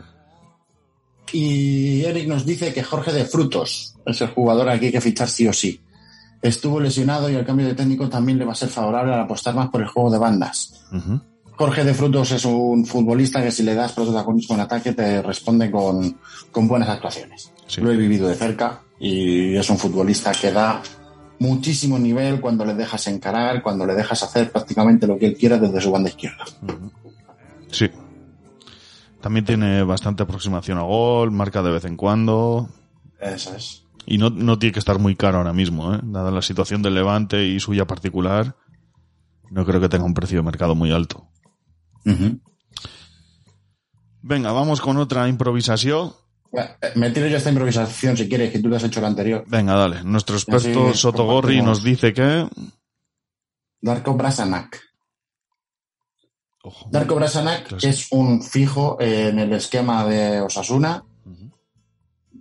Y 1.32 2.04
Eric 2.04 2.26
nos 2.26 2.46
dice 2.46 2.72
que 2.72 2.82
Jorge 2.82 3.12
de 3.12 3.24
Frutos 3.24 3.94
es 4.06 4.20
el 4.20 4.28
jugador 4.28 4.68
al 4.68 4.80
que 4.80 4.86
hay 4.86 4.92
que 4.92 5.00
fichar 5.00 5.28
sí 5.28 5.46
o 5.46 5.52
sí. 5.52 5.80
Estuvo 6.40 6.80
lesionado 6.80 7.28
y 7.28 7.34
el 7.34 7.44
cambio 7.44 7.66
de 7.66 7.74
técnico 7.74 8.08
también 8.08 8.38
le 8.38 8.44
va 8.44 8.52
a 8.52 8.56
ser 8.56 8.68
favorable 8.68 9.12
al 9.12 9.20
apostar 9.20 9.54
más 9.54 9.68
por 9.68 9.82
el 9.82 9.88
juego 9.88 10.10
de 10.10 10.18
bandas. 10.18 10.84
Jorge 11.56 11.84
de 11.84 11.92
Frutos 11.92 12.30
es 12.30 12.44
un 12.44 12.86
futbolista 12.86 13.42
que 13.42 13.50
si 13.50 13.64
le 13.64 13.74
das 13.74 13.92
protagonismo 13.92 14.54
en 14.54 14.60
ataque 14.62 14.92
te 14.92 15.20
responde 15.20 15.70
con, 15.70 16.16
con 16.50 16.68
buenas 16.68 16.88
actuaciones. 16.88 17.52
Sí. 17.66 17.80
Lo 17.80 17.90
he 17.90 17.96
vivido 17.96 18.28
de 18.28 18.36
cerca 18.36 18.80
y 19.00 19.56
es 19.56 19.68
un 19.68 19.76
futbolista 19.76 20.32
que 20.32 20.52
da 20.52 20.80
muchísimo 21.38 21.98
nivel 21.98 22.40
cuando 22.40 22.64
le 22.64 22.74
dejas 22.74 23.06
encarar, 23.06 23.62
cuando 23.62 23.86
le 23.86 23.94
dejas 23.94 24.22
hacer 24.22 24.50
prácticamente 24.50 25.06
lo 25.06 25.18
que 25.18 25.26
él 25.26 25.36
quiera 25.36 25.58
desde 25.58 25.80
su 25.80 25.90
banda 25.90 26.08
izquierda. 26.08 26.44
Sí. 27.70 27.90
También 29.20 29.44
tiene 29.44 29.82
bastante 29.82 30.22
aproximación 30.22 30.78
a 30.78 30.82
gol, 30.82 31.30
marca 31.30 31.62
de 31.62 31.70
vez 31.70 31.84
en 31.84 31.96
cuando. 31.96 32.68
Eso 33.20 33.54
es. 33.54 33.84
Y 34.06 34.18
no, 34.18 34.30
no 34.30 34.58
tiene 34.58 34.72
que 34.72 34.78
estar 34.78 34.98
muy 34.98 35.16
caro 35.16 35.38
ahora 35.38 35.52
mismo, 35.52 35.94
¿eh? 35.94 36.00
Dada 36.02 36.30
la 36.30 36.42
situación 36.42 36.82
del 36.82 36.94
Levante 36.94 37.46
y 37.46 37.60
suya 37.60 37.86
particular, 37.86 38.56
no 39.50 39.64
creo 39.64 39.80
que 39.80 39.88
tenga 39.88 40.04
un 40.04 40.14
precio 40.14 40.38
de 40.38 40.44
mercado 40.44 40.74
muy 40.74 40.92
alto. 40.92 41.26
Venga, 44.22 44.52
vamos 44.52 44.80
con 44.80 44.96
otra 44.96 45.28
improvisación. 45.28 46.12
Eh, 46.52 46.92
Me 46.94 47.10
tiro 47.10 47.26
yo 47.26 47.36
esta 47.36 47.50
improvisación 47.50 48.16
si 48.16 48.28
quieres, 48.28 48.50
que 48.50 48.58
tú 48.58 48.70
te 48.70 48.76
has 48.76 48.84
hecho 48.84 49.00
la 49.00 49.08
anterior. 49.08 49.44
Venga, 49.46 49.74
dale. 49.74 50.02
Nuestro 50.04 50.36
experto 50.36 50.88
Así 50.88 50.98
Sotogorri 50.98 51.62
nos 51.62 51.82
dice 51.82 52.12
que... 52.12 52.48
Darko 53.80 54.14
Brasanac. 54.14 54.80
Ojo. 56.62 56.88
Darko 56.90 57.16
Clásico. 57.16 57.76
es 57.80 58.08
un 58.10 58.42
fijo 58.42 58.96
en 59.00 59.38
el 59.38 59.52
esquema 59.52 60.04
de 60.04 60.40
Osasuna. 60.40 61.04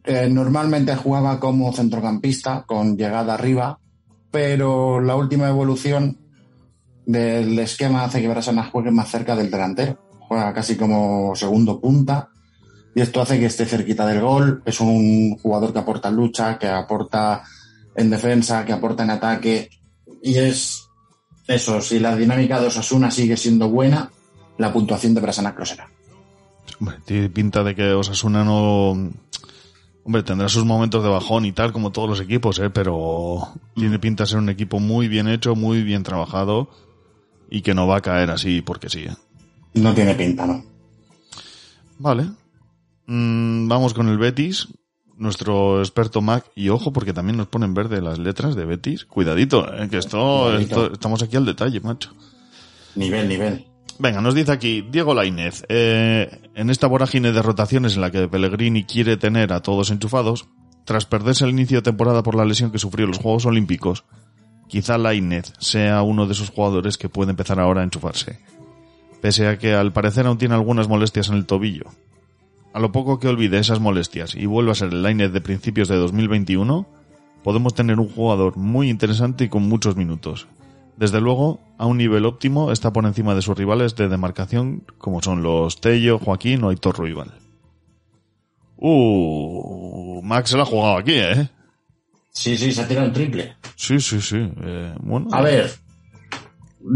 Eh, 0.03 0.29
normalmente 0.29 0.95
jugaba 0.95 1.39
como 1.39 1.71
centrocampista 1.73 2.63
con 2.65 2.97
llegada 2.97 3.33
arriba, 3.33 3.79
pero 4.31 5.01
la 5.01 5.15
última 5.15 5.49
evolución 5.49 6.17
del 7.05 7.59
esquema 7.59 8.05
hace 8.05 8.21
que 8.21 8.27
Brasanac 8.29 8.71
juegue 8.71 8.89
más 8.89 9.09
cerca 9.09 9.35
del 9.35 9.51
delantero. 9.51 9.99
Juega 10.27 10.53
casi 10.53 10.75
como 10.75 11.35
segundo 11.35 11.79
punta 11.79 12.29
y 12.97 13.01
esto 13.01 13.21
hace 13.21 13.39
que 13.39 13.45
esté 13.45 13.67
cerquita 13.67 14.07
del 14.07 14.21
gol. 14.21 14.63
Es 14.65 14.81
un 14.81 15.37
jugador 15.37 15.71
que 15.71 15.77
aporta 15.77 16.09
lucha, 16.09 16.57
que 16.57 16.67
aporta 16.67 17.43
en 17.95 18.09
defensa, 18.09 18.65
que 18.65 18.73
aporta 18.73 19.03
en 19.03 19.11
ataque 19.11 19.69
y 20.23 20.35
es 20.35 20.87
eso. 21.47 21.79
Si 21.79 21.99
la 21.99 22.15
dinámica 22.15 22.59
de 22.59 22.65
Osasuna 22.65 23.11
sigue 23.11 23.37
siendo 23.37 23.69
buena, 23.69 24.09
la 24.57 24.73
puntuación 24.73 25.13
de 25.13 25.21
Brasanac 25.21 25.59
lo 25.59 25.65
será. 25.67 25.87
Hombre, 26.79 26.95
tiene 27.05 27.29
pinta 27.29 27.63
de 27.63 27.75
que 27.75 27.93
Osasuna 27.93 28.43
no... 28.43 29.11
Hombre, 30.03 30.23
tendrá 30.23 30.49
sus 30.49 30.65
momentos 30.65 31.03
de 31.03 31.09
bajón 31.09 31.45
y 31.45 31.51
tal, 31.51 31.71
como 31.71 31.91
todos 31.91 32.09
los 32.09 32.19
equipos, 32.19 32.57
¿eh? 32.57 32.71
Pero 32.71 33.47
tiene 33.75 33.99
pinta 33.99 34.23
de 34.23 34.29
ser 34.29 34.39
un 34.39 34.49
equipo 34.49 34.79
muy 34.79 35.07
bien 35.07 35.27
hecho, 35.27 35.55
muy 35.55 35.83
bien 35.83 36.01
trabajado 36.01 36.71
y 37.47 37.61
que 37.61 37.75
no 37.75 37.85
va 37.85 37.97
a 37.97 38.01
caer 38.01 38.31
así 38.31 38.63
porque 38.63 38.89
sí. 38.89 39.01
¿eh? 39.01 39.15
No 39.75 39.93
tiene 39.93 40.15
pinta, 40.15 40.47
¿no? 40.47 40.65
Vale. 41.99 42.25
Mm, 43.07 43.67
vamos 43.67 43.93
con 43.93 44.09
el 44.09 44.17
Betis, 44.17 44.67
nuestro 45.15 45.79
experto 45.79 46.21
Mac. 46.21 46.45
Y 46.55 46.69
ojo, 46.69 46.93
porque 46.93 47.13
también 47.13 47.37
nos 47.37 47.47
ponen 47.47 47.73
verde 47.73 48.01
las 48.01 48.19
letras 48.19 48.55
de 48.55 48.65
Betis. 48.65 49.05
Cuidadito, 49.05 49.65
¿eh? 49.73 49.87
que 49.89 49.97
esto, 49.97 50.55
estamos 50.57 51.23
aquí 51.23 51.35
al 51.35 51.45
detalle, 51.45 51.79
macho. 51.79 52.11
Nivel, 52.95 53.27
nivel. 53.27 53.65
Venga, 53.99 54.21
nos 54.21 54.35
dice 54.35 54.51
aquí 54.51 54.85
Diego 54.91 55.13
Lainez. 55.13 55.63
eh, 55.69 56.49
en 56.53 56.69
esta 56.69 56.87
vorágine 56.87 57.31
de 57.31 57.41
rotaciones 57.41 57.95
en 57.95 58.01
la 58.01 58.11
que 58.11 58.27
Pellegrini 58.27 58.83
quiere 58.83 59.17
tener 59.17 59.53
a 59.53 59.61
todos 59.61 59.89
enchufados, 59.89 60.47
tras 60.85 61.05
perderse 61.05 61.43
el 61.45 61.51
inicio 61.51 61.79
de 61.79 61.81
temporada 61.83 62.23
por 62.23 62.35
la 62.35 62.45
lesión 62.45 62.71
que 62.71 62.79
sufrió 62.79 63.05
en 63.05 63.11
los 63.11 63.19
Juegos 63.19 63.45
Olímpicos, 63.45 64.05
quizá 64.67 64.97
Lainez 64.97 65.53
sea 65.59 66.01
uno 66.01 66.25
de 66.25 66.33
esos 66.33 66.49
jugadores 66.49 66.97
que 66.97 67.09
puede 67.09 67.31
empezar 67.31 67.59
ahora 67.59 67.81
a 67.81 67.83
enchufarse. 67.83 68.39
Pese 69.21 69.47
a 69.47 69.57
que 69.57 69.73
al 69.73 69.91
parecer 69.91 70.27
aún 70.27 70.37
tiene 70.37 70.55
algunas 70.55 70.87
molestias 70.87 71.29
en 71.29 71.35
el 71.35 71.45
tobillo. 71.45 71.85
A 72.73 72.79
lo 72.79 72.91
poco 72.91 73.19
que 73.19 73.27
olvide 73.27 73.57
esas 73.59 73.79
molestias 73.79 74.35
y 74.35 74.45
vuelva 74.45 74.73
a 74.73 74.75
ser 74.75 74.89
el 74.89 75.01
Lainez 75.01 75.31
de 75.31 75.41
principios 75.41 75.87
de 75.87 75.95
2021, 75.95 76.85
podemos 77.43 77.73
tener 77.73 77.99
un 77.99 78.09
jugador 78.09 78.57
muy 78.57 78.89
interesante 78.89 79.45
y 79.45 79.49
con 79.49 79.67
muchos 79.67 79.95
minutos. 79.95 80.47
Desde 80.97 81.21
luego, 81.21 81.59
a 81.77 81.85
un 81.85 81.97
nivel 81.97 82.25
óptimo 82.25 82.71
está 82.71 82.91
por 82.91 83.05
encima 83.05 83.35
de 83.35 83.41
sus 83.41 83.57
rivales 83.57 83.95
de 83.95 84.09
demarcación 84.09 84.83
como 84.97 85.21
son 85.21 85.43
los 85.43 85.79
Tello, 85.79 86.19
Joaquín 86.19 86.63
o 86.63 86.69
Aitor 86.69 86.97
Ruibal. 86.97 87.33
Uh, 88.77 90.21
Max 90.23 90.51
se 90.51 90.57
la 90.57 90.63
ha 90.63 90.65
jugado 90.65 90.97
aquí, 90.97 91.13
¿eh? 91.13 91.49
Sí, 92.31 92.57
sí, 92.57 92.71
se 92.71 92.81
ha 92.81 92.87
tirado 92.87 93.07
un 93.07 93.13
triple. 93.13 93.55
Sí, 93.75 93.99
sí, 93.99 94.21
sí. 94.21 94.37
eh, 94.37 94.93
bueno, 95.01 95.27
A 95.31 95.41
ver, 95.41 95.71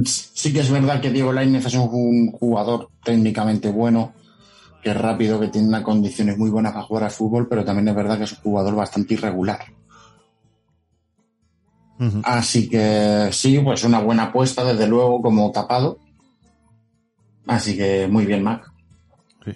sí 0.06 0.54
que 0.54 0.60
es 0.60 0.70
verdad 0.70 1.02
que 1.02 1.10
Diego 1.12 1.34
Lainez 1.34 1.66
es 1.66 1.74
un 1.74 2.32
jugador 2.32 2.90
técnicamente 3.04 3.70
bueno, 3.72 4.14
que 4.82 4.90
es 4.90 4.98
rápido, 4.98 5.40
que 5.40 5.48
tiene 5.48 5.68
unas 5.68 5.84
condiciones 5.84 6.38
muy 6.38 6.50
buenas 6.50 6.74
para 6.74 6.86
jugar 6.86 7.04
al 7.06 7.12
fútbol, 7.12 7.48
pero 7.48 7.64
también 7.64 7.88
es 7.88 7.96
verdad 7.96 8.18
que 8.18 8.24
es 8.24 8.32
un 8.32 8.40
jugador 8.40 8.76
bastante 8.76 9.14
irregular. 9.14 9.60
Así 12.24 12.68
que 12.68 13.30
sí, 13.32 13.60
pues 13.60 13.84
una 13.84 14.00
buena 14.00 14.24
apuesta, 14.24 14.64
desde 14.64 14.88
luego, 14.88 15.22
como 15.22 15.52
tapado. 15.52 16.00
Así 17.46 17.78
que 17.78 18.08
muy 18.08 18.26
bien, 18.26 18.42
Mac. 18.44 18.72
sí. 19.46 19.52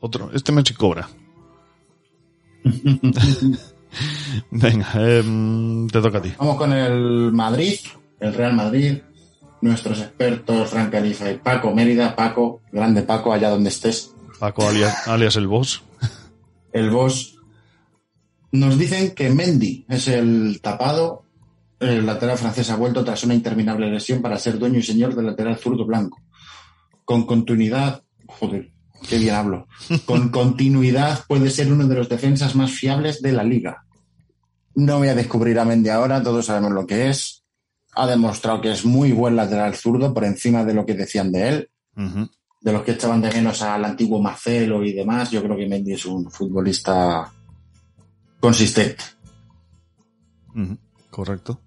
Otro, 0.00 0.30
este 0.32 0.52
me 0.52 0.62
cobra. 0.76 1.06
Venga, 4.50 4.88
em, 4.96 5.86
te 5.88 6.00
toca 6.00 6.18
a 6.18 6.22
ti. 6.22 6.32
Vamos 6.38 6.56
con 6.56 6.72
el 6.72 7.30
Madrid, 7.32 7.78
el 8.20 8.34
Real 8.34 8.54
Madrid, 8.54 8.98
nuestros 9.60 10.00
expertos 10.00 10.70
Fran 10.70 10.90
Califa 10.90 11.30
y 11.30 11.38
Paco 11.38 11.74
Mérida. 11.74 12.16
Paco, 12.16 12.62
grande 12.72 13.02
Paco, 13.02 13.32
allá 13.32 13.50
donde 13.50 13.68
estés. 13.68 14.15
Paco 14.38 14.68
alias, 14.68 15.08
alias 15.08 15.36
el 15.36 15.46
boss. 15.46 15.82
el 16.72 16.90
boss. 16.90 17.38
Nos 18.52 18.78
dicen 18.78 19.14
que 19.14 19.30
Mendy 19.30 19.86
es 19.88 20.08
el 20.08 20.60
tapado. 20.62 21.24
El 21.78 22.06
lateral 22.06 22.38
francés 22.38 22.70
ha 22.70 22.76
vuelto 22.76 23.04
tras 23.04 23.24
una 23.24 23.34
interminable 23.34 23.90
lesión 23.90 24.22
para 24.22 24.38
ser 24.38 24.58
dueño 24.58 24.78
y 24.78 24.82
señor 24.82 25.14
del 25.14 25.26
lateral 25.26 25.58
zurdo 25.58 25.84
blanco. 25.84 26.22
Con 27.04 27.26
continuidad, 27.26 28.02
joder, 28.26 28.72
qué 29.08 29.18
bien 29.18 29.34
hablo. 29.34 29.68
Con 30.04 30.28
continuidad 30.30 31.24
puede 31.28 31.50
ser 31.50 31.72
uno 31.72 31.86
de 31.86 31.94
los 31.94 32.08
defensas 32.08 32.54
más 32.54 32.70
fiables 32.70 33.20
de 33.20 33.32
la 33.32 33.44
liga. 33.44 33.84
No 34.74 34.98
voy 34.98 35.08
a 35.08 35.14
descubrir 35.14 35.58
a 35.58 35.64
Mendy 35.64 35.88
ahora, 35.88 36.22
todos 36.22 36.46
sabemos 36.46 36.72
lo 36.72 36.86
que 36.86 37.08
es. 37.08 37.44
Ha 37.94 38.06
demostrado 38.06 38.60
que 38.60 38.72
es 38.72 38.84
muy 38.84 39.12
buen 39.12 39.36
lateral 39.36 39.74
zurdo 39.74 40.12
por 40.12 40.24
encima 40.24 40.64
de 40.64 40.74
lo 40.74 40.84
que 40.84 40.94
decían 40.94 41.32
de 41.32 41.48
él. 41.48 41.70
De 42.60 42.72
los 42.72 42.82
que 42.82 42.92
echaban 42.92 43.20
de 43.20 43.30
menos 43.30 43.62
al 43.62 43.84
antiguo 43.84 44.20
Marcelo 44.20 44.84
y 44.84 44.92
demás, 44.92 45.30
yo 45.30 45.42
creo 45.42 45.56
que 45.56 45.66
Mendy 45.66 45.92
es 45.92 46.04
un 46.06 46.30
futbolista 46.30 47.30
consistente. 48.40 49.04
Correcto. 51.10 51.60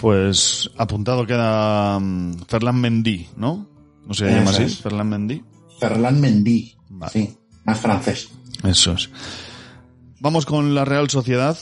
Pues 0.00 0.70
apuntado 0.76 1.26
queda 1.26 1.98
mm, 2.00 2.44
Ferland 2.48 2.78
Mendy, 2.78 3.28
¿no? 3.36 3.68
No 4.06 4.14
se 4.14 4.26
llama 4.26 4.50
así. 4.50 4.66
Ferland 4.68 5.10
Mendy. 5.10 5.44
Ferland 5.78 6.18
Mendy, 6.18 6.76
Vale. 6.90 7.12
sí, 7.12 7.36
más 7.64 7.78
francés. 7.80 8.28
Eso 8.62 8.92
es. 8.92 9.10
Vamos 10.20 10.46
con 10.46 10.74
la 10.74 10.84
Real 10.84 11.10
Sociedad. 11.10 11.56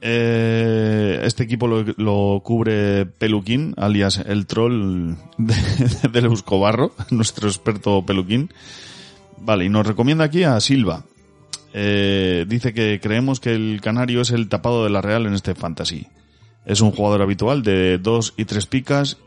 Eh, 0.00 1.20
este 1.24 1.44
equipo 1.44 1.66
lo, 1.66 2.40
cubre 2.40 3.06
Peluquín, 3.06 3.74
alias 3.76 4.18
el 4.18 4.46
troll 4.46 5.16
de, 5.38 5.54
del 6.12 6.26
Euskobarro, 6.26 6.92
nuestro 7.10 7.48
experto 7.48 8.04
Peluquín. 8.04 8.50
Vale, 9.38 9.64
y 9.64 9.68
nos 9.68 9.86
recomienda 9.86 10.24
aquí 10.24 10.44
a 10.44 10.60
Silva. 10.60 11.04
Eh, 11.72 12.46
dice 12.48 12.72
que 12.72 13.00
creemos 13.02 13.40
que 13.40 13.54
el 13.54 13.80
canario 13.82 14.22
es 14.22 14.30
el 14.30 14.48
tapado 14.48 14.84
de 14.84 14.90
la 14.90 15.02
Real 15.02 15.26
en 15.26 15.34
este 15.34 15.54
fantasy. 15.54 16.06
Es 16.64 16.80
un 16.80 16.90
jugador 16.90 17.22
habitual 17.22 17.62
de 17.62 17.98
dos 17.98 18.34
y 18.36 18.44
tres 18.44 18.66
picas, 18.66 19.18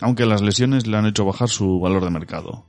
aunque 0.00 0.26
las 0.26 0.42
lesiones 0.42 0.86
le 0.86 0.96
han 0.96 1.06
hecho 1.06 1.24
bajar 1.24 1.48
su 1.48 1.80
valor 1.80 2.04
de 2.04 2.10
mercado 2.10 2.64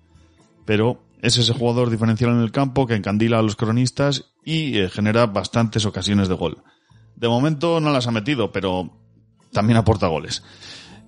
pero 0.68 1.00
es 1.22 1.38
ese 1.38 1.54
jugador 1.54 1.90
diferencial 1.90 2.32
en 2.32 2.42
el 2.42 2.52
campo 2.52 2.86
que 2.86 2.94
encandila 2.94 3.40
a 3.40 3.42
los 3.42 3.56
cronistas 3.56 4.26
y 4.44 4.78
eh, 4.78 4.90
genera 4.90 5.26
bastantes 5.26 5.86
ocasiones 5.86 6.28
de 6.28 6.36
gol. 6.36 6.58
De 7.18 7.28
momento 7.28 7.80
no 7.82 7.92
las 7.92 8.08
ha 8.08 8.12
metido, 8.12 8.52
pero 8.52 8.90
también 9.52 9.78
aporta 9.78 10.08
goles. 10.08 10.44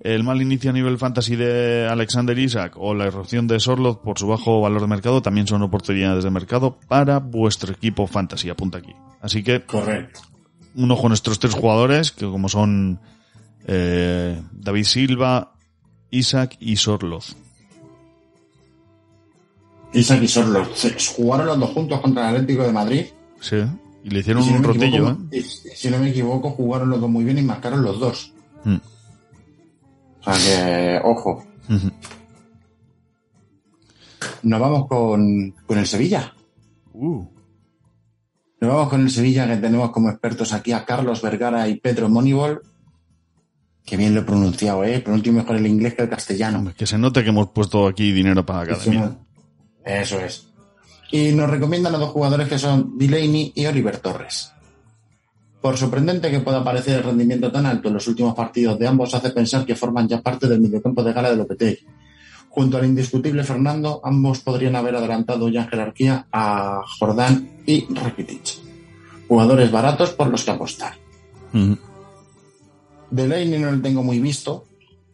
El 0.02 0.24
mal 0.24 0.40
inicio 0.42 0.70
a 0.70 0.72
nivel 0.72 0.98
fantasy 0.98 1.36
de 1.36 1.86
Alexander 1.90 2.38
Isaac 2.38 2.72
o 2.76 2.94
la 2.94 3.06
irrupción 3.06 3.46
de 3.46 3.60
Sorloth 3.60 4.00
por 4.02 4.18
su 4.18 4.26
bajo 4.26 4.60
valor 4.60 4.80
de 4.80 4.86
mercado 4.86 5.20
también 5.22 5.46
son 5.46 5.62
oportunidades 5.62 6.24
de 6.24 6.30
mercado 6.30 6.78
para 6.88 7.18
vuestro 7.18 7.72
equipo 7.72 8.06
fantasy, 8.06 8.48
apunta 8.50 8.78
aquí. 8.78 8.94
Así 9.20 9.42
que 9.42 9.62
Correcto. 9.64 10.20
un 10.74 10.90
ojo 10.90 11.06
a 11.06 11.08
nuestros 11.10 11.38
tres 11.38 11.54
jugadores, 11.54 12.12
que 12.12 12.24
como 12.26 12.48
son 12.48 12.98
eh, 13.66 14.40
David 14.52 14.84
Silva, 14.84 15.52
Isaac 16.10 16.56
y 16.60 16.76
Sorloth. 16.76 17.36
Isaac 19.92 20.22
y 20.22 20.28
Sorlo 20.28 20.66
se- 20.74 20.96
jugaron 21.16 21.46
los 21.46 21.58
dos 21.60 21.70
juntos 21.70 22.00
contra 22.00 22.30
el 22.30 22.36
Atlético 22.36 22.62
de 22.62 22.72
Madrid. 22.72 23.06
Sí, 23.40 23.56
y 24.02 24.10
le 24.10 24.20
hicieron 24.20 24.42
Y 24.42 24.46
si 24.46 24.50
no 24.52 24.56
un 24.56 24.62
me 24.62 24.68
rotillo, 24.68 25.08
¿eh? 25.08 25.12
equivoco- 25.12 25.34
y 25.36 25.42
si 25.42 25.90
no 25.90 25.98
me 25.98 26.10
equivoco, 26.10 26.50
jugaron 26.50 26.90
los 26.90 27.00
dos 27.00 27.10
muy 27.10 27.24
bien 27.24 27.38
y 27.38 27.42
marcaron 27.42 27.82
los 27.82 27.98
dos. 28.00 28.32
Mm. 28.64 28.76
O 30.20 30.22
sea 30.22 30.34
que, 30.34 31.00
ojo, 31.04 31.44
nos 34.42 34.60
vamos 34.60 34.86
con, 34.86 35.50
con 35.66 35.78
el 35.78 35.86
Sevilla. 35.86 36.34
Uh, 36.92 37.24
Nos 38.60 38.70
vamos 38.74 38.88
con 38.88 39.00
el 39.02 39.10
Sevilla, 39.10 39.46
que 39.46 39.56
tenemos 39.56 39.90
como 39.90 40.10
expertos 40.10 40.52
aquí 40.52 40.72
a 40.72 40.84
Carlos 40.84 41.22
Vergara 41.22 41.66
y 41.68 41.76
Pedro 41.80 42.08
Monibol. 42.08 42.62
Que 43.84 43.96
bien 43.96 44.14
lo 44.14 44.20
he 44.20 44.24
pronunciado, 44.24 44.84
¿eh? 44.84 45.00
Pronuncio 45.00 45.32
mejor 45.32 45.56
el 45.56 45.66
inglés 45.66 45.94
que 45.94 46.02
el 46.02 46.10
castellano. 46.10 46.72
que 46.76 46.86
se 46.86 46.98
note 46.98 47.22
que 47.24 47.30
hemos 47.30 47.48
puesto 47.50 47.86
aquí 47.86 48.12
dinero 48.12 48.44
para 48.44 48.64
la 48.66 48.74
academia. 48.74 49.16
Eso 49.84 50.20
es. 50.20 50.49
Y 51.12 51.32
nos 51.32 51.50
recomiendan 51.50 51.94
a 51.94 51.98
dos 51.98 52.10
jugadores 52.10 52.48
que 52.48 52.58
son 52.58 52.96
Delaney 52.96 53.52
y 53.54 53.66
Oliver 53.66 53.98
Torres. 53.98 54.52
Por 55.60 55.76
sorprendente 55.76 56.30
que 56.30 56.40
pueda 56.40 56.64
parecer 56.64 56.98
el 56.98 57.04
rendimiento 57.04 57.52
tan 57.52 57.66
alto 57.66 57.88
en 57.88 57.94
los 57.94 58.06
últimos 58.06 58.34
partidos 58.34 58.78
de 58.78 58.86
ambos, 58.86 59.14
hace 59.14 59.30
pensar 59.30 59.66
que 59.66 59.74
forman 59.74 60.08
ya 60.08 60.22
parte 60.22 60.48
del 60.48 60.60
mediocampo 60.60 61.02
de 61.02 61.12
gala 61.12 61.30
de 61.30 61.36
Lopetegui. 61.36 61.86
Junto 62.48 62.78
al 62.78 62.86
indiscutible 62.86 63.44
Fernando, 63.44 64.00
ambos 64.02 64.40
podrían 64.40 64.74
haber 64.74 64.96
adelantado 64.96 65.48
ya 65.48 65.62
en 65.62 65.68
jerarquía 65.68 66.26
a 66.32 66.80
Jordán 66.98 67.50
y 67.66 67.86
Rakitic. 67.92 68.58
Jugadores 69.28 69.70
baratos 69.70 70.10
por 70.10 70.28
los 70.28 70.44
que 70.44 70.50
apostar. 70.50 70.94
Ujú. 71.52 71.76
Delaney 73.10 73.58
no 73.58 73.70
lo 73.70 73.82
tengo 73.82 74.02
muy 74.02 74.18
visto, 74.18 74.64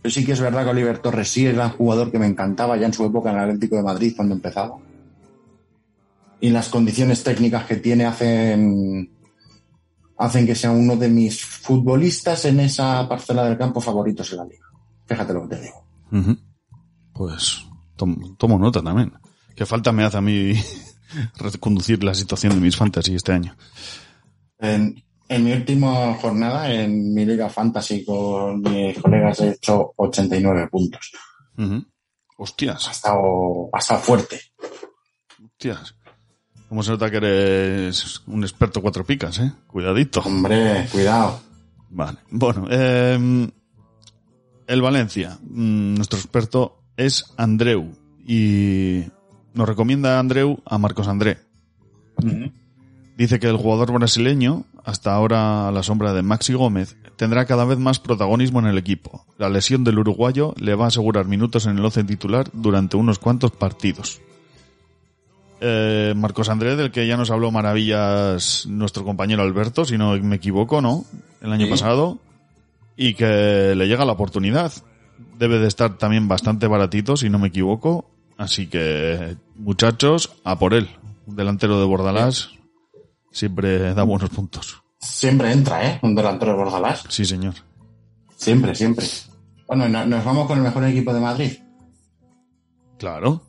pero 0.00 0.12
sí 0.12 0.24
que 0.24 0.32
es 0.32 0.40
verdad 0.40 0.64
que 0.64 0.70
Oliver 0.70 0.98
Torres 0.98 1.28
sí 1.28 1.46
era 1.46 1.66
un 1.66 1.70
jugador 1.72 2.12
que 2.12 2.18
me 2.18 2.26
encantaba 2.26 2.76
ya 2.76 2.87
en 2.87 2.92
su 2.92 3.04
época 3.04 3.30
en 3.30 3.37
el 3.37 3.44
Atlético 3.44 3.76
de 3.76 3.82
Madrid 3.82 4.12
cuando 4.14 4.35
empezaba. 4.35 4.76
Y 6.40 6.51
las 6.51 6.68
condiciones 6.68 7.22
técnicas 7.22 7.64
que 7.66 7.77
tiene 7.77 8.05
hacen 8.05 9.11
hacen 10.18 10.46
que 10.46 10.55
sea 10.55 10.70
uno 10.70 10.96
de 10.96 11.09
mis 11.09 11.44
futbolistas 11.44 12.44
en 12.46 12.61
esa 12.61 13.07
parcela 13.09 13.44
del 13.44 13.59
campo 13.59 13.81
favoritos 13.81 14.31
en 14.33 14.38
la 14.38 14.44
liga. 14.46 14.66
Fíjate 15.07 15.33
lo 15.35 15.42
que 15.49 15.57
te 15.57 15.62
digo. 15.62 15.85
Pues 17.12 17.64
tom- 17.96 18.37
tomo 18.37 18.59
nota 18.59 18.83
también. 18.83 19.12
Que 19.55 19.66
falta 19.66 19.92
me 19.92 20.05
hace 20.05 20.16
a 20.18 20.20
mí 20.22 20.53
reconducir 21.37 22.03
la 22.05 22.14
situación 22.14 22.55
de 22.55 22.61
mis 22.61 22.77
fantasy 22.77 23.14
este 23.14 23.33
año. 23.33 23.57
En, 24.59 25.03
en 25.29 25.44
mi 25.44 25.53
última 25.53 26.14
jornada, 26.14 26.70
en 26.72 27.12
mi 27.14 27.25
liga 27.25 27.49
fantasy 27.51 28.05
con 28.05 28.61
mis 28.62 28.99
colegas, 28.99 29.40
he 29.40 29.51
hecho 29.53 29.92
89 29.96 30.68
puntos. 30.70 31.12
Ujú. 31.59 31.85
Hostias, 32.38 32.88
Ha 32.88 32.90
estado, 32.92 33.70
ha 33.72 33.79
estado 33.79 34.01
fuerte. 34.01 34.40
hostias. 35.42 35.94
Cómo 36.68 36.83
se 36.83 36.90
nota 36.90 37.11
que 37.11 37.18
eres 37.18 38.22
un 38.26 38.42
experto 38.42 38.83
cuatro 38.83 39.05
picas, 39.05 39.38
eh. 39.38 39.52
Cuidadito. 39.66 40.20
Hombre, 40.20 40.88
cuidado. 40.90 41.40
Vale. 41.90 42.18
Bueno, 42.31 42.66
eh, 42.68 43.48
el 44.66 44.83
Valencia, 44.83 45.38
mm, 45.42 45.94
nuestro 45.94 46.18
experto 46.18 46.83
es 46.96 47.24
Andreu 47.37 47.92
y 48.26 49.05
nos 49.55 49.68
recomienda 49.68 50.18
Andreu 50.18 50.61
a 50.64 50.79
Marcos 50.79 51.09
André. 51.09 51.38
Dice 53.16 53.38
que 53.38 53.46
el 53.46 53.57
jugador 53.57 53.92
brasileño, 53.92 54.64
hasta 54.85 55.14
ahora 55.14 55.68
a 55.68 55.72
la 55.72 55.83
sombra 55.83 56.12
de 56.12 56.22
Maxi 56.22 56.52
Gómez, 56.52 56.96
tendrá 57.16 57.46
cada 57.46 57.64
vez 57.64 57.79
más 57.79 57.98
protagonismo 57.98 58.59
en 58.61 58.66
el 58.66 58.79
equipo. 58.79 59.24
La 59.38 59.48
lesión 59.48 59.85
del 59.85 59.98
uruguayo 59.98 60.55
le 60.59 60.74
va 60.74 60.87
a 60.87 60.88
asegurar 60.88 61.26
minutos 61.26 61.66
en 61.66 61.79
el 61.79 61.85
once 61.85 62.05
titular 62.05 62.50
durante 62.52 62.96
unos 62.96 63.18
cuantos 63.18 63.52
partidos. 63.52 64.20
Eh, 65.61 66.12
Marcos 66.16 66.49
André, 66.49 66.77
del 66.77 66.90
que 66.90 67.07
ya 67.07 67.16
nos 67.16 67.31
habló 67.31 67.51
maravillas 67.51 68.66
nuestro 68.66 69.05
compañero 69.05 69.42
Alberto, 69.42 69.85
si 69.85 69.97
no 69.97 70.16
me 70.19 70.37
equivoco, 70.37 70.81
¿no? 70.83 71.05
El 71.40 71.53
año 71.53 71.64
Sí. 71.66 71.71
pasado. 71.71 72.19
Y 72.97 73.14
que 73.14 73.75
le 73.77 73.87
llega 73.88 74.05
la 74.05 74.12
oportunidad. 74.12 74.73
Debe 75.38 75.59
de 75.59 75.69
estar 75.69 75.97
también 75.99 76.29
bastante 76.29 76.66
baratito, 76.66 77.16
si 77.16 77.29
no 77.31 77.38
me 77.38 77.49
equivoco. 77.49 78.11
Así 78.38 78.66
que, 78.69 79.37
muchachos, 79.57 80.33
a 80.45 80.59
por 80.59 80.75
él. 80.75 80.88
Un 81.27 81.37
delantero 81.37 81.79
de 81.81 81.87
Bordalás 81.87 82.51
siempre 83.33 83.95
da 83.95 84.03
buenos 84.03 84.31
puntos. 84.31 84.83
Siempre 84.99 85.53
entra, 85.53 85.87
¿eh? 85.87 85.99
Un 86.03 86.14
delantero 86.14 86.53
de 86.53 86.59
Bordalás. 86.59 87.05
Sí, 87.09 87.25
señor. 87.25 87.55
Siempre, 88.37 88.75
siempre. 88.75 89.07
Bueno, 89.66 89.88
no- 89.88 90.07
nos 90.07 90.25
vamos 90.25 90.47
con 90.47 90.59
el 90.59 90.64
mejor 90.64 90.85
equipo 90.85 91.12
de 91.14 91.21
Madrid. 91.21 91.53
Claro. 92.99 93.42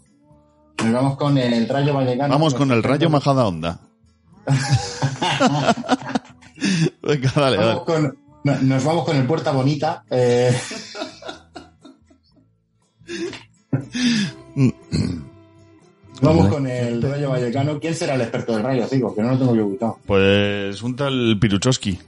Nos 0.84 0.94
vamos 0.94 1.18
con 1.18 1.38
el 1.38 1.68
Rayo 1.68 1.94
Vallecano. 1.94 2.34
Vamos 2.34 2.54
con 2.54 2.72
el 2.72 2.84
Rayo 2.84 3.10
Majada 3.10 3.48
Onda. 3.48 3.80
Venga, 7.04 7.32
dale, 7.36 7.58
dale. 7.58 7.68
Vamos 7.70 7.84
con- 7.84 8.18
no- 8.44 8.62
nos 8.62 8.84
vamos 8.84 9.04
con 9.06 9.18
el 9.18 9.26
Puerta 9.28 9.52
Bonita. 9.52 10.04
eh, 10.10 10.56
vamos 16.22 16.48
con 16.48 16.68
el 16.68 17.02
Rayo 17.02 17.30
Vallecano. 17.30 17.80
¿Quién 17.80 17.96
será 17.96 18.16
el 18.16 18.22
experto 18.22 18.54
del 18.54 18.64
Rayo? 18.64 18.88
Digo, 18.90 19.14
que 19.16 19.22
no 19.22 19.32
lo 19.32 19.38
tengo 19.38 19.56
yo 19.56 19.66
ubicado. 19.68 20.00
Pues 20.06 20.82
un 20.82 20.96
tal 20.96 21.38
Piruchowski. 21.40 22.00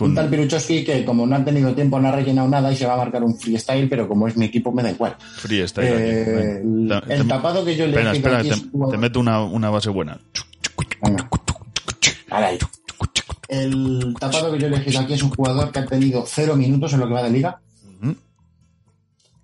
Con- 0.00 0.08
Un 0.08 0.14
tal 0.14 0.30
Piruchowski 0.30 0.82
que 0.82 1.04
como 1.04 1.26
no 1.26 1.36
han 1.36 1.44
tenido 1.44 1.74
tiempo 1.74 2.00
no 2.00 2.08
ha 2.08 2.12
rellenado 2.12 2.48
nada 2.48 2.72
y 2.72 2.76
se 2.76 2.86
va 2.86 2.94
a 2.94 2.96
marcar 2.96 3.22
un 3.22 3.38
freestyle, 3.38 3.86
pero 3.86 4.08
como 4.08 4.26
es 4.26 4.34
mi 4.36 4.46
equipo 4.46 4.72
me 4.72 4.82
da 4.82 4.90
igual. 4.90 5.14
Freestyle. 5.36 5.86
Eh, 5.88 6.60
el- 6.62 7.02
Te- 7.06 7.14
el 7.14 7.28
tapado 7.28 7.62
que 7.64 7.76
yo 7.76 7.84
le 7.86 7.90
Espera, 7.90 8.12
he 8.12 8.16
espera, 8.16 8.42
te, 8.42 8.48
es 8.48 8.64
jugador- 8.72 8.92
te 8.92 8.98
meto 8.98 9.20
una, 9.20 9.44
una 9.44 9.68
base 9.68 9.90
buena. 9.90 10.18
El 13.48 14.14
tapado 14.18 14.52
que 14.52 14.58
yo 14.58 14.66
he 14.66 14.70
elegido 14.70 15.00
aquí 15.00 15.12
es 15.14 15.22
un 15.22 15.30
jugador 15.30 15.72
que 15.72 15.80
ha 15.80 15.86
tenido 15.86 16.24
cero 16.26 16.56
minutos 16.56 16.92
en 16.92 17.00
lo 17.00 17.08
que 17.08 17.14
va 17.14 17.22
de 17.22 17.30
liga, 17.30 17.60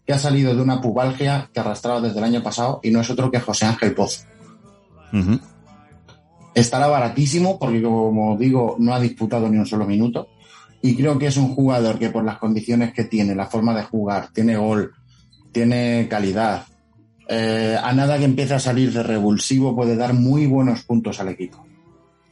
que 0.06 0.12
ha 0.12 0.18
salido 0.18 0.54
de 0.54 0.62
una 0.62 0.80
pubalgia 0.80 1.50
que 1.52 1.58
arrastraba 1.60 2.00
desde 2.00 2.18
el 2.18 2.24
año 2.24 2.42
pasado 2.42 2.78
y 2.82 2.90
no 2.92 3.00
es 3.00 3.10
otro 3.10 3.30
que 3.30 3.40
José 3.40 3.66
Ángel 3.66 3.92
Pozo. 3.94 4.22
Estará 6.54 6.86
baratísimo 6.86 7.58
porque, 7.58 7.82
como 7.82 8.36
digo, 8.38 8.76
no 8.78 8.94
ha 8.94 9.00
disputado 9.00 9.48
ni 9.48 9.58
un 9.58 9.66
solo 9.66 9.84
minuto. 9.84 10.28
Y 10.87 10.96
creo 10.96 11.18
que 11.18 11.27
es 11.27 11.37
un 11.37 11.55
jugador 11.55 11.99
que 11.99 12.11
por 12.11 12.25
las 12.25 12.38
condiciones 12.38 12.92
que 12.92 13.05
tiene, 13.05 13.35
la 13.35 13.46
forma 13.46 13.75
de 13.75 13.83
jugar, 13.83 14.29
tiene 14.33 14.57
gol, 14.57 14.92
tiene 15.53 16.07
calidad. 16.09 16.64
eh, 17.29 17.77
a 17.83 17.92
nada 17.92 18.18
que 18.18 18.25
empiece 18.25 18.55
a 18.55 18.61
salir 18.61 18.92
de 18.92 19.03
revulsivo 19.03 19.75
puede 19.75 19.96
dar 19.96 20.14
muy 20.14 20.46
buenos 20.46 20.83
puntos 20.85 21.18
al 21.18 21.29
equipo. 21.29 21.64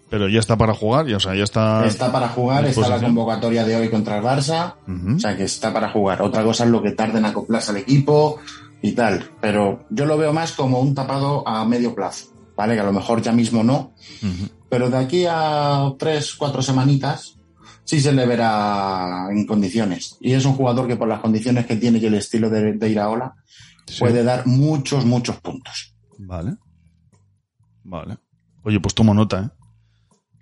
Pero 0.09 0.29
ya 0.29 0.39
está 0.39 0.57
para 0.57 0.73
jugar, 0.75 1.07
ya, 1.09 1.17
o 1.17 1.21
sea, 1.21 1.35
ya 1.35 1.43
está. 1.43 1.85
Está 1.85 2.13
para 2.13 2.29
jugar, 2.29 2.65
está 2.67 2.89
la 2.89 3.01
convocatoria 3.01 3.65
de 3.65 3.75
hoy 3.75 3.89
contra 3.89 4.19
el 4.19 4.23
Barça. 4.23 4.75
O 5.17 5.19
sea 5.19 5.37
que 5.37 5.43
está 5.45 5.73
para 5.73 5.89
jugar. 5.91 6.23
Otra 6.23 6.45
cosa 6.45 6.63
es 6.65 6.71
lo 6.71 6.81
que 6.81 6.93
tarda 6.93 7.19
en 7.19 7.25
acoplarse 7.25 7.73
al 7.73 7.79
equipo 7.79 8.39
y 8.83 8.93
tal. 8.93 9.29
Pero 9.41 9.85
yo 9.91 10.07
lo 10.07 10.17
veo 10.17 10.33
más 10.33 10.53
como 10.53 10.79
un 10.79 10.95
tapado 10.95 11.43
a 11.49 11.65
medio 11.65 11.93
plazo. 11.93 12.27
¿Vale? 12.57 12.75
Que 12.75 12.81
a 12.81 12.85
lo 12.85 12.93
mejor 12.93 13.21
ya 13.21 13.33
mismo 13.33 13.65
no. 13.65 13.95
Pero 14.69 14.89
de 14.91 14.97
aquí 14.99 15.25
a 15.29 15.91
tres, 15.99 16.35
cuatro 16.37 16.63
semanitas 16.63 17.35
sí 17.85 18.01
se 18.01 18.13
le 18.13 18.27
verá 18.27 19.29
en 19.31 19.47
condiciones. 19.47 20.17
Y 20.21 20.33
es 20.33 20.45
un 20.45 20.55
jugador 20.55 20.87
que 20.89 20.97
por 20.97 21.09
las 21.09 21.21
condiciones 21.21 21.67
que 21.67 21.77
tiene 21.77 21.99
y 21.99 22.07
el 22.07 22.15
estilo 22.15 22.51
de, 22.51 22.73
de 22.75 22.89
Iraola 22.89 23.35
Sí. 23.87 23.99
puede 24.01 24.25
dar 24.25 24.47
muchos, 24.47 25.05
muchos 25.05 25.39
puntos. 25.41 25.95
Vale. 26.19 26.57
Vale. 27.83 28.17
Oye, 28.63 28.81
pues 28.81 28.95
tomo 28.95 29.13
nota, 29.13 29.41
¿eh? 29.43 29.65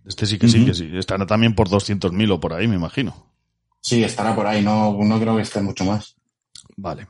Este 0.06 0.26
sí 0.26 0.38
que 0.38 0.48
sí, 0.48 0.64
que 0.64 0.74
sí. 0.74 0.88
Estará 0.94 1.26
también 1.26 1.54
por 1.54 1.68
200.000 1.68 2.32
o 2.32 2.38
por 2.40 2.52
ahí, 2.54 2.68
me 2.68 2.76
imagino. 2.76 3.32
Sí, 3.80 4.02
estará 4.04 4.34
por 4.34 4.46
ahí. 4.46 4.62
No, 4.62 4.96
no 5.02 5.18
creo 5.20 5.34
que 5.36 5.42
esté 5.42 5.60
mucho 5.60 5.84
más. 5.84 6.14
Vale. 6.76 7.08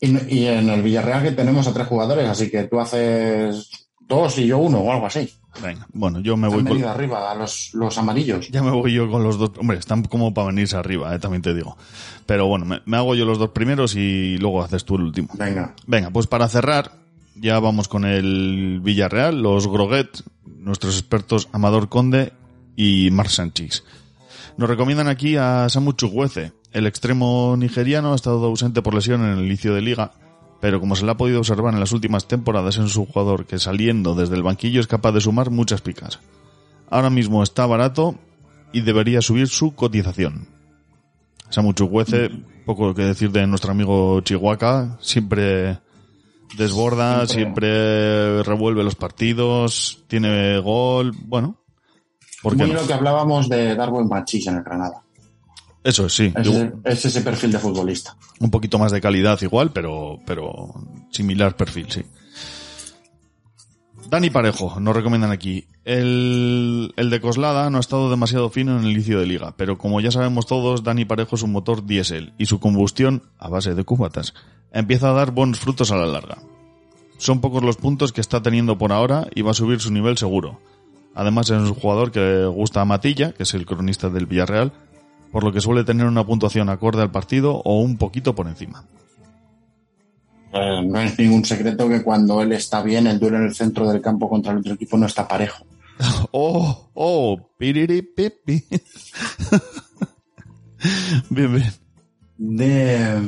Y, 0.00 0.34
y 0.34 0.46
en 0.46 0.70
el 0.70 0.82
Villarreal 0.82 1.22
que 1.22 1.32
tenemos 1.32 1.66
a 1.66 1.74
tres 1.74 1.86
jugadores, 1.86 2.26
así 2.28 2.50
que 2.50 2.64
tú 2.64 2.80
haces 2.80 3.89
dos 4.10 4.36
y 4.38 4.46
yo 4.46 4.58
uno 4.58 4.78
o 4.80 4.92
algo 4.92 5.06
así. 5.06 5.32
Venga. 5.62 5.86
Bueno, 5.92 6.20
yo 6.20 6.36
me 6.36 6.48
voy 6.48 6.58
Han 6.58 6.64
con... 6.64 6.72
venido 6.74 6.90
arriba 6.90 7.30
a 7.30 7.34
los, 7.34 7.70
los 7.72 7.96
amarillos. 7.96 8.50
Ya 8.50 8.62
me 8.62 8.70
voy 8.70 8.92
yo 8.92 9.10
con 9.10 9.22
los 9.24 9.38
dos. 9.38 9.52
Hombre, 9.58 9.78
están 9.78 10.02
como 10.04 10.34
para 10.34 10.48
venirse 10.48 10.76
arriba, 10.76 11.14
eh, 11.14 11.18
también 11.18 11.40
te 11.42 11.54
digo. 11.54 11.76
Pero 12.26 12.46
bueno, 12.46 12.66
me, 12.66 12.82
me 12.84 12.98
hago 12.98 13.14
yo 13.14 13.24
los 13.24 13.38
dos 13.38 13.50
primeros 13.50 13.94
y 13.96 14.36
luego 14.36 14.62
haces 14.62 14.84
tú 14.84 14.96
el 14.96 15.02
último. 15.02 15.28
Venga. 15.34 15.74
Venga, 15.86 16.10
pues 16.10 16.26
para 16.26 16.46
cerrar, 16.48 16.92
ya 17.34 17.58
vamos 17.58 17.88
con 17.88 18.04
el 18.04 18.80
Villarreal, 18.82 19.42
los 19.42 19.66
Groguet, 19.66 20.22
nuestros 20.44 20.98
expertos 20.98 21.48
Amador 21.52 21.88
Conde 21.88 22.32
y 22.76 23.10
Marc 23.10 23.30
Sánchez. 23.30 23.84
Nos 24.56 24.68
recomiendan 24.68 25.08
aquí 25.08 25.36
a 25.36 25.68
Samu 25.68 25.92
Chukwueze. 25.92 26.52
El 26.72 26.86
extremo 26.86 27.56
nigeriano 27.58 28.12
ha 28.12 28.16
estado 28.16 28.44
ausente 28.44 28.82
por 28.82 28.94
lesión 28.94 29.24
en 29.24 29.38
el 29.38 29.44
inicio 29.46 29.74
de 29.74 29.80
liga, 29.80 30.12
pero 30.60 30.80
como 30.80 30.94
se 30.96 31.04
le 31.04 31.10
ha 31.12 31.16
podido 31.16 31.38
observar 31.38 31.72
en 31.74 31.80
las 31.80 31.92
últimas 31.92 32.26
temporadas, 32.28 32.76
es 32.76 32.96
un 32.96 33.06
jugador 33.06 33.46
que 33.46 33.58
saliendo 33.58 34.14
desde 34.14 34.36
el 34.36 34.42
banquillo 34.42 34.80
es 34.80 34.86
capaz 34.86 35.12
de 35.12 35.20
sumar 35.20 35.50
muchas 35.50 35.80
picas. 35.80 36.20
Ahora 36.90 37.10
mismo 37.10 37.42
está 37.42 37.66
barato 37.66 38.16
y 38.72 38.80
debería 38.82 39.20
subir 39.22 39.48
su 39.48 39.74
cotización. 39.74 40.48
Samu 41.48 41.72
Chukwueze, 41.72 42.30
poco 42.66 42.94
que 42.94 43.02
decir 43.02 43.30
de 43.32 43.46
nuestro 43.46 43.72
amigo 43.72 44.20
Chihuahua, 44.20 44.98
siempre 45.00 45.78
desborda, 46.56 47.26
Siempre. 47.26 47.66
siempre, 47.68 48.42
revuelve 48.42 48.84
los 48.84 48.94
partidos, 48.96 50.04
tiene 50.08 50.58
gol, 50.58 51.12
bueno. 51.24 51.56
¿Por 52.42 52.56
qué 52.56 52.64
Muy 52.64 52.72
no? 52.74 52.80
lo 52.80 52.86
que 52.86 52.92
hablábamos 52.94 53.48
de 53.48 53.74
dar 53.74 53.90
buen 53.90 54.08
machis 54.08 54.46
en 54.46 54.56
el 54.56 54.62
Granada. 54.62 55.02
Eso 55.82 56.06
es, 56.06 56.12
sí. 56.14 56.32
Es, 56.36 56.44
Yo- 56.46 56.52
ese- 56.52 56.72
es 56.84 57.04
ese 57.06 57.20
perfil 57.22 57.52
de 57.52 57.58
futbolista. 57.58 58.16
un 58.38 58.50
poquito 58.50 58.78
más 58.78 58.92
de 58.92 59.00
calidad 59.00 59.40
igual, 59.42 59.72
pero, 59.72 60.18
pero 60.26 60.74
similar 61.10 61.56
perfil, 61.56 61.86
sí. 61.90 62.02
Dani 64.08 64.30
Parejo, 64.30 64.80
nos 64.80 64.94
recomiendan 64.96 65.30
aquí. 65.30 65.66
El, 65.84 66.92
el 66.96 67.10
de 67.10 67.20
Coslada 67.20 67.70
no 67.70 67.76
ha 67.78 67.80
estado 67.80 68.10
demasiado 68.10 68.50
fino 68.50 68.76
en 68.76 68.84
el 68.84 68.90
inicio 68.92 69.20
de 69.20 69.26
liga, 69.26 69.54
pero 69.56 69.78
como 69.78 70.00
ya 70.00 70.10
sabemos 70.10 70.46
todos, 70.46 70.82
Dani 70.82 71.04
Parejo 71.04 71.36
es 71.36 71.42
un 71.42 71.52
motor 71.52 71.86
diésel 71.86 72.32
y 72.36 72.46
su 72.46 72.58
combustión, 72.60 73.22
a 73.38 73.48
base 73.48 73.74
de 73.74 73.84
cubatas, 73.84 74.34
empieza 74.72 75.10
a 75.10 75.14
dar 75.14 75.30
buenos 75.30 75.60
frutos 75.60 75.92
a 75.92 75.96
la 75.96 76.06
larga. 76.06 76.38
Son 77.18 77.40
pocos 77.40 77.62
los 77.62 77.76
puntos 77.76 78.12
que 78.12 78.20
está 78.20 78.42
teniendo 78.42 78.78
por 78.78 78.92
ahora 78.92 79.26
y 79.34 79.42
va 79.42 79.52
a 79.52 79.54
subir 79.54 79.80
su 79.80 79.92
nivel 79.92 80.18
seguro. 80.18 80.60
Además 81.14 81.50
es 81.50 81.58
un 81.60 81.74
jugador 81.74 82.10
que 82.10 82.20
le 82.20 82.46
gusta 82.46 82.80
a 82.80 82.84
Matilla, 82.84 83.32
que 83.32 83.42
es 83.44 83.54
el 83.54 83.66
cronista 83.66 84.08
del 84.10 84.26
Villarreal, 84.26 84.72
por 85.30 85.44
lo 85.44 85.52
que 85.52 85.60
suele 85.60 85.84
tener 85.84 86.06
una 86.06 86.24
puntuación 86.24 86.68
acorde 86.68 87.02
al 87.02 87.10
partido 87.10 87.60
o 87.64 87.80
un 87.80 87.96
poquito 87.96 88.34
por 88.34 88.48
encima. 88.48 88.84
Eh, 90.52 90.82
no 90.84 91.00
es 91.00 91.16
ningún 91.18 91.44
secreto 91.44 91.88
que 91.88 92.02
cuando 92.02 92.42
él 92.42 92.52
está 92.52 92.82
bien, 92.82 93.06
el 93.06 93.20
duelo 93.20 93.36
en 93.36 93.44
el 93.44 93.54
centro 93.54 93.88
del 93.88 94.00
campo 94.00 94.28
contra 94.28 94.52
el 94.52 94.58
otro 94.58 94.74
equipo 94.74 94.96
no 94.96 95.06
está 95.06 95.26
parejo. 95.26 95.64
Oh, 96.32 96.90
oh, 96.94 97.36
piriripipi. 97.58 98.64
bien, 101.30 101.54
bien. 101.54 101.72
De... 102.38 103.20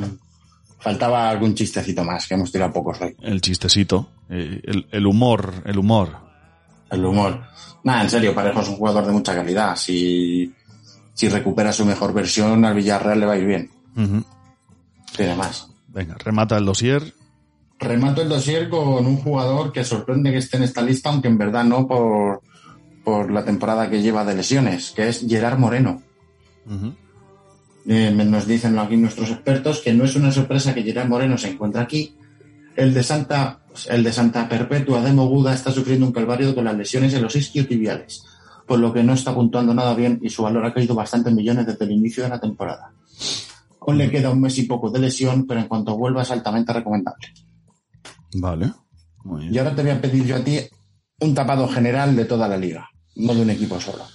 Faltaba 0.79 1.29
algún 1.29 1.53
chistecito 1.53 2.03
más, 2.03 2.27
que 2.27 2.33
hemos 2.33 2.51
tirado 2.51 2.73
pocos 2.73 2.99
hoy. 2.99 3.15
El 3.21 3.41
chistecito, 3.41 4.09
eh, 4.29 4.59
el, 4.63 4.87
el 4.91 5.05
humor, 5.05 5.53
el 5.65 5.77
humor. 5.77 6.17
El 6.89 7.05
humor. 7.05 7.43
Nada, 7.83 8.03
en 8.03 8.09
serio, 8.09 8.35
Parejo 8.35 8.61
es 8.61 8.69
un 8.69 8.75
jugador 8.75 9.05
de 9.05 9.11
mucha 9.11 9.35
calidad. 9.35 9.75
Si, 9.75 10.53
si 11.13 11.29
recupera 11.29 11.71
su 11.71 11.85
mejor 11.85 12.13
versión, 12.13 12.65
al 12.65 12.75
Villarreal 12.75 13.19
le 13.19 13.25
va 13.25 13.33
a 13.33 13.37
ir 13.37 13.45
bien. 13.45 13.69
Tiene 15.15 15.35
más. 15.35 15.67
Venga, 15.87 16.15
remata 16.17 16.57
el 16.57 16.65
dossier. 16.65 17.13
Remato 17.79 18.21
el 18.21 18.29
dossier 18.29 18.69
con 18.69 19.05
un 19.05 19.17
jugador 19.17 19.71
que 19.71 19.83
sorprende 19.83 20.31
que 20.31 20.37
esté 20.37 20.57
en 20.57 20.63
esta 20.63 20.81
lista, 20.81 21.09
aunque 21.09 21.27
en 21.27 21.37
verdad 21.37 21.63
no 21.63 21.85
por, 21.85 22.41
por 23.03 23.29
la 23.31 23.43
temporada 23.43 23.89
que 23.89 24.01
lleva 24.01 24.23
de 24.23 24.35
lesiones, 24.35 24.91
que 24.91 25.09
es 25.09 25.25
Gerard 25.27 25.59
Moreno. 25.59 26.01
Eh, 27.85 28.11
nos 28.11 28.47
dicen 28.47 28.79
aquí 28.79 28.95
nuestros 28.95 29.29
expertos 29.29 29.81
que 29.81 29.93
no 29.93 30.05
es 30.05 30.15
una 30.15 30.31
sorpresa 30.31 30.73
que 30.73 30.83
Gerard 30.83 31.09
Moreno 31.09 31.37
se 31.37 31.49
encuentra 31.49 31.81
aquí. 31.81 32.15
El 32.75 32.93
de 32.93 33.03
Santa, 33.03 33.59
el 33.89 34.03
de 34.03 34.13
Santa 34.13 34.47
Perpetua 34.47 35.01
de 35.01 35.11
Moguda 35.11 35.53
está 35.53 35.71
sufriendo 35.71 36.05
un 36.05 36.13
calvario 36.13 36.55
con 36.55 36.63
las 36.63 36.77
lesiones 36.77 37.13
en 37.13 37.21
los 37.21 37.35
isquiotibiales, 37.35 38.23
por 38.67 38.79
lo 38.79 38.93
que 38.93 39.03
no 39.03 39.13
está 39.13 39.33
puntuando 39.33 39.73
nada 39.73 39.93
bien 39.93 40.19
y 40.21 40.29
su 40.29 40.43
valor 40.43 40.65
ha 40.65 40.73
caído 40.73 40.95
bastante 40.95 41.29
en 41.29 41.35
millones 41.35 41.65
desde 41.65 41.85
el 41.85 41.91
inicio 41.91 42.23
de 42.23 42.29
la 42.29 42.39
temporada. 42.39 42.93
Aún 43.81 43.97
le 43.97 44.09
queda 44.09 44.29
un 44.29 44.41
mes 44.41 44.57
y 44.57 44.63
poco 44.63 44.89
de 44.89 44.99
lesión, 44.99 45.45
pero 45.45 45.59
en 45.59 45.67
cuanto 45.67 45.97
vuelva 45.97 46.21
es 46.21 46.31
altamente 46.31 46.71
recomendable. 46.71 47.33
Vale. 48.35 48.71
Muy 49.23 49.41
bien. 49.41 49.53
Y 49.53 49.57
ahora 49.57 49.75
te 49.75 49.81
voy 49.81 49.91
a 49.91 50.01
pedir 50.01 50.25
yo 50.25 50.37
a 50.37 50.43
ti 50.43 50.59
un 51.19 51.33
tapado 51.33 51.67
general 51.67 52.15
de 52.15 52.25
toda 52.25 52.47
la 52.47 52.57
liga, 52.57 52.89
no 53.15 53.33
de 53.33 53.41
un 53.41 53.49
equipo 53.49 53.79
solo. 53.79 54.05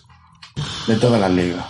De 0.87 0.97
toda 0.97 1.19
la 1.19 1.29
liga. 1.29 1.67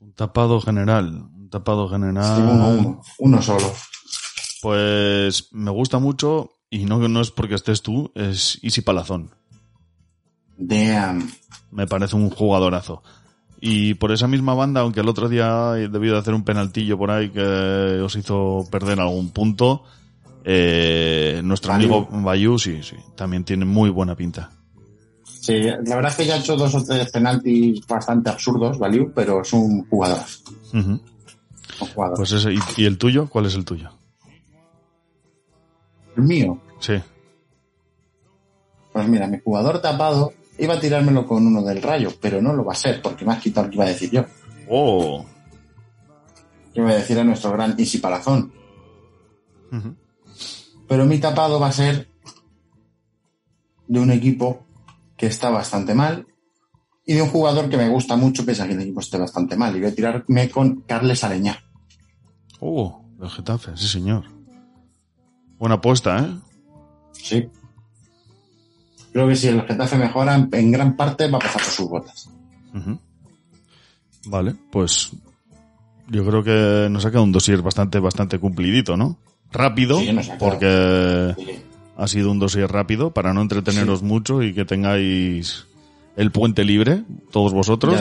Un 0.00 0.12
tapado 0.14 0.60
general. 0.60 1.28
Un 1.34 1.50
tapado 1.50 1.88
general. 1.88 2.36
Sí, 2.36 2.42
uno, 2.42 2.68
uno, 2.68 3.02
uno 3.18 3.42
solo. 3.42 3.72
Pues 4.62 5.48
me 5.52 5.70
gusta 5.70 5.98
mucho, 5.98 6.50
y 6.70 6.86
no, 6.86 7.06
no 7.06 7.20
es 7.20 7.30
porque 7.30 7.54
estés 7.54 7.82
tú, 7.82 8.10
es 8.14 8.58
Easy 8.62 8.80
Palazón. 8.80 9.34
Damn. 10.66 11.28
Me 11.70 11.86
parece 11.86 12.16
un 12.16 12.30
jugadorazo. 12.30 13.02
Y 13.60 13.94
por 13.94 14.10
esa 14.12 14.26
misma 14.28 14.54
banda, 14.54 14.80
aunque 14.80 15.00
el 15.00 15.08
otro 15.08 15.28
día 15.28 15.72
debió 15.72 16.12
de 16.12 16.18
hacer 16.18 16.34
un 16.34 16.44
penaltillo 16.44 16.98
por 16.98 17.10
ahí 17.10 17.30
que 17.30 17.40
os 17.40 18.14
hizo 18.16 18.66
perder 18.70 18.98
algún 19.00 19.30
punto, 19.30 19.84
eh, 20.44 21.40
nuestro 21.44 21.72
Bayou. 21.72 21.94
amigo 22.08 22.22
Bayou, 22.22 22.58
sí, 22.58 22.82
sí, 22.82 22.96
también 23.14 23.44
tiene 23.44 23.64
muy 23.64 23.88
buena 23.90 24.16
pinta. 24.16 24.50
Sí, 25.24 25.60
la 25.60 25.96
verdad 25.96 26.10
es 26.10 26.16
que 26.16 26.26
ya 26.26 26.34
ha 26.34 26.38
hecho 26.38 26.56
dos 26.56 26.74
o 26.74 26.84
tres 26.84 27.10
penaltis 27.10 27.84
bastante 27.86 28.30
absurdos, 28.30 28.78
Valiu, 28.78 29.12
pero 29.14 29.42
es 29.42 29.52
un 29.52 29.84
jugador. 29.88 30.18
Un 30.72 31.00
jugador. 31.94 32.16
Pues 32.16 32.32
ese, 32.32 32.52
¿y, 32.52 32.58
y 32.76 32.84
el 32.84 32.98
tuyo? 32.98 33.28
¿Cuál 33.28 33.46
es 33.46 33.54
el 33.54 33.64
tuyo? 33.64 33.90
el 36.16 36.22
mío, 36.24 36.58
Sí. 36.80 36.94
pues 38.92 39.08
mira, 39.08 39.26
mi 39.26 39.38
jugador 39.40 39.80
tapado 39.80 40.32
iba 40.58 40.74
a 40.74 40.80
tirármelo 40.80 41.26
con 41.26 41.46
uno 41.46 41.62
del 41.62 41.82
rayo, 41.82 42.10
pero 42.20 42.40
no 42.40 42.52
lo 42.52 42.64
va 42.64 42.72
a 42.72 42.76
ser, 42.76 43.00
porque 43.02 43.24
me 43.24 43.32
has 43.32 43.42
quitado 43.42 43.66
lo 43.66 43.70
que 43.70 43.76
iba 43.76 43.84
a 43.84 43.88
decir 43.88 44.10
yo. 44.10 44.24
Oh. 44.68 45.24
Yo 46.74 46.82
iba 46.82 46.90
a 46.90 46.96
decir 46.96 47.18
a 47.18 47.24
nuestro 47.24 47.52
gran 47.52 47.74
Isi 47.78 47.98
Palazón. 47.98 48.52
Pero 50.88 51.04
mi 51.06 51.18
tapado 51.18 51.58
va 51.58 51.68
a 51.68 51.72
ser 51.72 52.08
de 53.88 54.00
un 54.00 54.10
equipo 54.10 54.66
que 55.16 55.26
está 55.26 55.50
bastante 55.50 55.94
mal 55.94 56.26
y 57.04 57.14
de 57.14 57.22
un 57.22 57.28
jugador 57.28 57.68
que 57.68 57.76
me 57.76 57.88
gusta 57.88 58.16
mucho, 58.16 58.44
pese 58.44 58.62
a 58.62 58.66
que 58.66 58.74
el 58.74 58.80
equipo 58.80 59.00
esté 59.00 59.18
bastante 59.18 59.56
mal. 59.56 59.74
Y 59.74 59.80
voy 59.80 59.90
a 59.90 59.94
tirarme 59.94 60.50
con 60.50 60.82
Carles 60.82 61.24
Aleñá. 61.24 61.58
Oh, 62.60 63.04
el 63.20 63.28
Getafe, 63.28 63.76
sí 63.76 63.88
señor. 63.88 64.24
Buena 65.58 65.76
apuesta, 65.76 66.18
¿eh? 66.18 66.38
Sí. 67.12 67.48
Creo 69.12 69.28
que 69.28 69.36
si 69.36 69.48
el 69.48 69.62
Getafe 69.62 69.96
mejora, 69.96 70.48
en, 70.50 70.72
gran 70.72 70.96
parte 70.96 71.28
va 71.28 71.38
a 71.38 71.40
pasar 71.40 71.62
por 71.62 71.70
sus 71.70 71.88
botas. 71.88 72.30
Vale, 74.24 74.54
pues 74.70 75.10
yo 76.08 76.24
creo 76.24 76.42
que 76.42 76.88
nos 76.90 77.04
ha 77.04 77.10
quedado 77.10 77.24
un 77.24 77.32
dossier 77.32 77.60
bastante, 77.62 77.98
bastante 77.98 78.38
cumplidito, 78.38 78.96
¿no? 78.96 79.18
Rápido, 79.50 79.98
Sí, 79.98 80.16
porque 80.38 81.34
Sí. 81.36 81.62
ha 81.96 82.08
sido 82.08 82.30
un 82.30 82.38
dossier 82.38 82.70
rápido 82.70 83.10
para 83.10 83.34
no 83.34 83.42
entreteneros 83.42 84.02
mucho 84.02 84.42
y 84.42 84.54
que 84.54 84.64
tengáis 84.64 85.66
el 86.16 86.30
puente 86.30 86.64
libre, 86.64 87.02
todos 87.30 87.52
vosotros. 87.52 88.00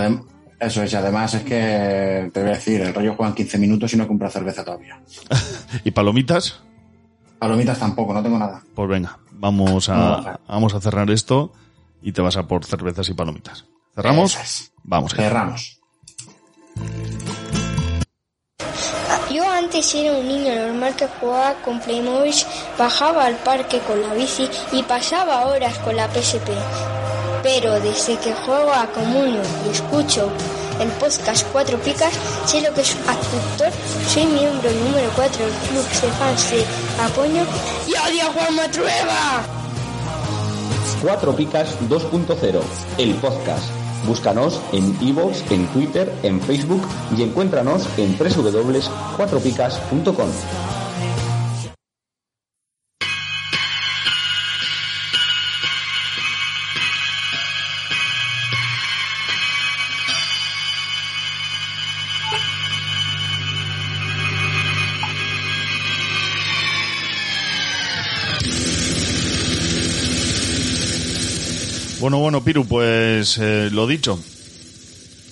Eso 0.59 0.83
es, 0.83 0.93
y 0.93 0.95
además 0.95 1.33
es 1.33 1.41
que 1.41 2.29
te 2.31 2.39
voy 2.39 2.49
a 2.51 2.53
decir, 2.53 2.81
el 2.81 2.93
rollo 2.93 3.15
juegan 3.15 3.33
15 3.33 3.57
minutos 3.57 3.93
y 3.93 3.97
no 3.97 4.07
compra 4.07 4.29
cerveza 4.29 4.63
todavía. 4.63 5.01
Y 5.83 5.89
palomitas, 5.91 6.61
Palomitas 7.41 7.79
tampoco, 7.79 8.13
no 8.13 8.21
tengo 8.21 8.37
nada. 8.37 8.61
pues 8.75 8.87
venga, 8.87 9.17
vamos 9.31 9.89
a, 9.89 10.39
vamos 10.47 10.75
a 10.75 10.79
cerrar 10.79 11.09
esto 11.09 11.51
y 11.99 12.11
te 12.11 12.21
vas 12.21 12.37
a 12.37 12.43
por 12.43 12.63
cervezas 12.63 13.09
y 13.09 13.15
palomitas. 13.15 13.65
¿Cerramos? 13.95 14.71
Vamos. 14.83 15.11
allá. 15.15 15.23
Cerramos. 15.23 15.79
Yo 19.33 19.51
antes 19.51 19.95
era 19.95 20.19
un 20.19 20.27
niño 20.27 20.53
normal 20.67 20.95
que 20.95 21.07
jugaba 21.19 21.55
con 21.65 21.79
Playmobil, 21.79 22.35
bajaba 22.77 23.25
al 23.25 23.37
parque 23.37 23.79
con 23.79 23.99
la 24.03 24.13
bici 24.13 24.47
y 24.71 24.83
pasaba 24.83 25.47
horas 25.47 25.79
con 25.79 25.95
la 25.95 26.07
PSP. 26.09 26.47
Pero 27.41 27.79
desde 27.79 28.19
que 28.19 28.35
juego 28.35 28.71
a 28.71 28.85
Comunio 28.85 29.41
y 29.65 29.69
escucho 29.71 30.31
el 30.79 30.89
podcast 30.93 31.45
Cuatro 31.51 31.77
Picas, 31.79 32.13
sé 32.45 32.61
lo 32.61 32.73
que 32.73 32.79
es 32.81 32.95
actor, 33.07 33.69
soy 34.07 34.25
miembro 34.25 34.71
número 34.71 35.09
4 35.15 35.45
del 35.45 35.53
club 35.53 35.83
de 35.83 36.07
fans 36.17 36.49
de 36.51 36.65
Apoño 37.03 37.43
y 37.87 37.91
odio 37.91 38.23
a 38.23 38.33
Juan 38.33 38.55
Matrueva. 38.55 39.43
Cuatro 41.01 41.35
Picas 41.35 41.77
2.0, 41.89 42.61
el 42.97 43.15
podcast. 43.15 43.65
Búscanos 44.05 44.61
en 44.71 44.95
iVoox, 45.01 45.51
en 45.51 45.67
Twitter, 45.67 46.09
en 46.23 46.39
Facebook 46.41 46.81
y 47.15 47.21
encuéntranos 47.23 47.85
en 47.97 48.17
www.cuatropicas.com. 48.17 50.80
Piru, 72.51 72.65
pues 72.65 73.37
eh, 73.37 73.69
lo 73.71 73.87
dicho. 73.87 74.19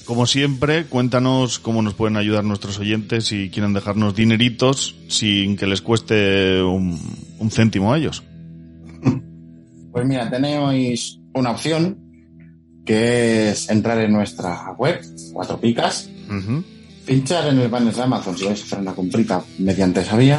Como 0.05 0.25
siempre, 0.25 0.85
cuéntanos 0.85 1.59
cómo 1.59 1.81
nos 1.81 1.93
pueden 1.93 2.15
ayudar 2.15 2.45
nuestros 2.45 2.79
oyentes 2.79 3.25
si 3.25 3.49
quieren 3.49 3.73
dejarnos 3.73 4.15
dineritos 4.15 4.95
sin 5.09 5.57
que 5.57 5.67
les 5.67 5.81
cueste 5.81 6.63
un, 6.63 6.97
un 7.37 7.51
céntimo 7.51 7.91
a 7.91 7.97
ellos. 7.97 8.23
Pues 9.91 10.05
mira, 10.05 10.29
tenéis 10.29 11.19
una 11.33 11.51
opción 11.51 11.97
que 12.85 13.49
es 13.49 13.69
entrar 13.69 13.99
en 13.99 14.13
nuestra 14.13 14.71
web, 14.77 15.01
Cuatro 15.33 15.59
Picas, 15.59 16.09
pinchar 17.05 17.49
en 17.49 17.59
el 17.59 17.67
banner 17.67 17.93
de 17.93 18.01
Amazon 18.01 18.37
si 18.37 18.45
vais 18.45 18.61
a 18.61 18.63
hacer 18.63 18.79
una 18.79 18.93
comprita 18.93 19.43
mediante 19.57 19.99
esa 19.99 20.15
vía 20.15 20.37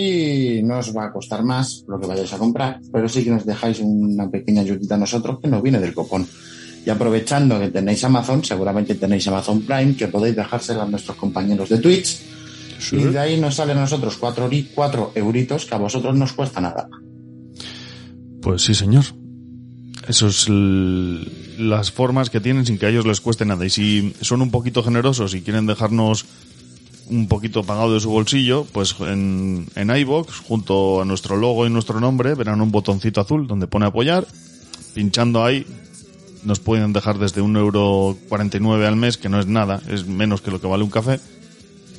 y 0.00 0.62
no 0.62 0.78
os 0.78 0.96
va 0.96 1.06
a 1.06 1.12
costar 1.12 1.44
más 1.44 1.84
lo 1.86 2.00
que 2.00 2.06
vayáis 2.06 2.32
a 2.32 2.38
comprar, 2.38 2.80
pero 2.92 3.08
sí 3.08 3.22
que 3.22 3.30
nos 3.30 3.44
dejáis 3.44 3.80
una 3.80 4.30
pequeña 4.30 4.62
ayudita 4.62 4.94
a 4.94 4.98
nosotros 4.98 5.38
que 5.40 5.48
nos 5.48 5.62
viene 5.62 5.78
del 5.78 5.92
copón. 5.92 6.26
Y 6.86 6.88
aprovechando 6.88 7.60
que 7.60 7.68
tenéis 7.68 8.02
Amazon, 8.04 8.42
seguramente 8.42 8.94
tenéis 8.94 9.28
Amazon 9.28 9.60
Prime, 9.62 9.94
que 9.96 10.08
podéis 10.08 10.36
dejárselo 10.36 10.82
a 10.82 10.86
nuestros 10.86 11.16
compañeros 11.16 11.68
de 11.68 11.78
Twitch. 11.78 12.22
Y 12.92 12.96
de 12.96 13.18
ahí 13.18 13.38
nos 13.38 13.56
salen 13.56 13.76
a 13.76 13.82
nosotros 13.82 14.16
cuatro, 14.16 14.48
cuatro 14.74 15.12
euritos 15.14 15.66
que 15.66 15.74
a 15.74 15.78
vosotros 15.78 16.16
no 16.16 16.24
os 16.24 16.32
cuesta 16.32 16.62
nada. 16.62 16.88
Pues 18.40 18.62
sí, 18.62 18.74
señor. 18.74 19.04
Eso 20.08 20.28
es 20.28 20.46
las 20.48 21.92
formas 21.92 22.30
que 22.30 22.40
tienen 22.40 22.64
sin 22.64 22.78
que 22.78 22.86
a 22.86 22.88
ellos 22.88 23.04
les 23.04 23.20
cueste 23.20 23.44
nada. 23.44 23.66
Y 23.66 23.70
si 23.70 24.14
son 24.22 24.40
un 24.40 24.50
poquito 24.50 24.82
generosos 24.82 25.34
y 25.34 25.42
quieren 25.42 25.66
dejarnos 25.66 26.24
un 27.10 27.28
poquito 27.28 27.64
pagado 27.64 27.94
de 27.94 28.00
su 28.00 28.10
bolsillo, 28.10 28.66
pues 28.72 28.94
en, 29.00 29.66
en 29.74 29.96
iVoox, 29.96 30.40
junto 30.40 31.02
a 31.02 31.04
nuestro 31.04 31.36
logo 31.36 31.66
y 31.66 31.70
nuestro 31.70 32.00
nombre, 32.00 32.34
verán 32.34 32.60
un 32.60 32.70
botoncito 32.70 33.20
azul 33.20 33.46
donde 33.46 33.66
pone 33.66 33.86
apoyar. 33.86 34.26
pinchando 34.94 35.44
ahí 35.44 35.66
nos 36.42 36.58
pueden 36.58 36.92
dejar 36.92 37.18
desde 37.18 37.40
un 37.40 37.56
euro 37.56 38.16
49 38.28 38.86
al 38.86 38.96
mes, 38.96 39.18
que 39.18 39.28
no 39.28 39.40
es 39.40 39.46
nada, 39.46 39.82
es 39.88 40.06
menos 40.06 40.40
que 40.40 40.50
lo 40.50 40.60
que 40.60 40.66
vale 40.66 40.84
un 40.84 40.90
café. 40.90 41.20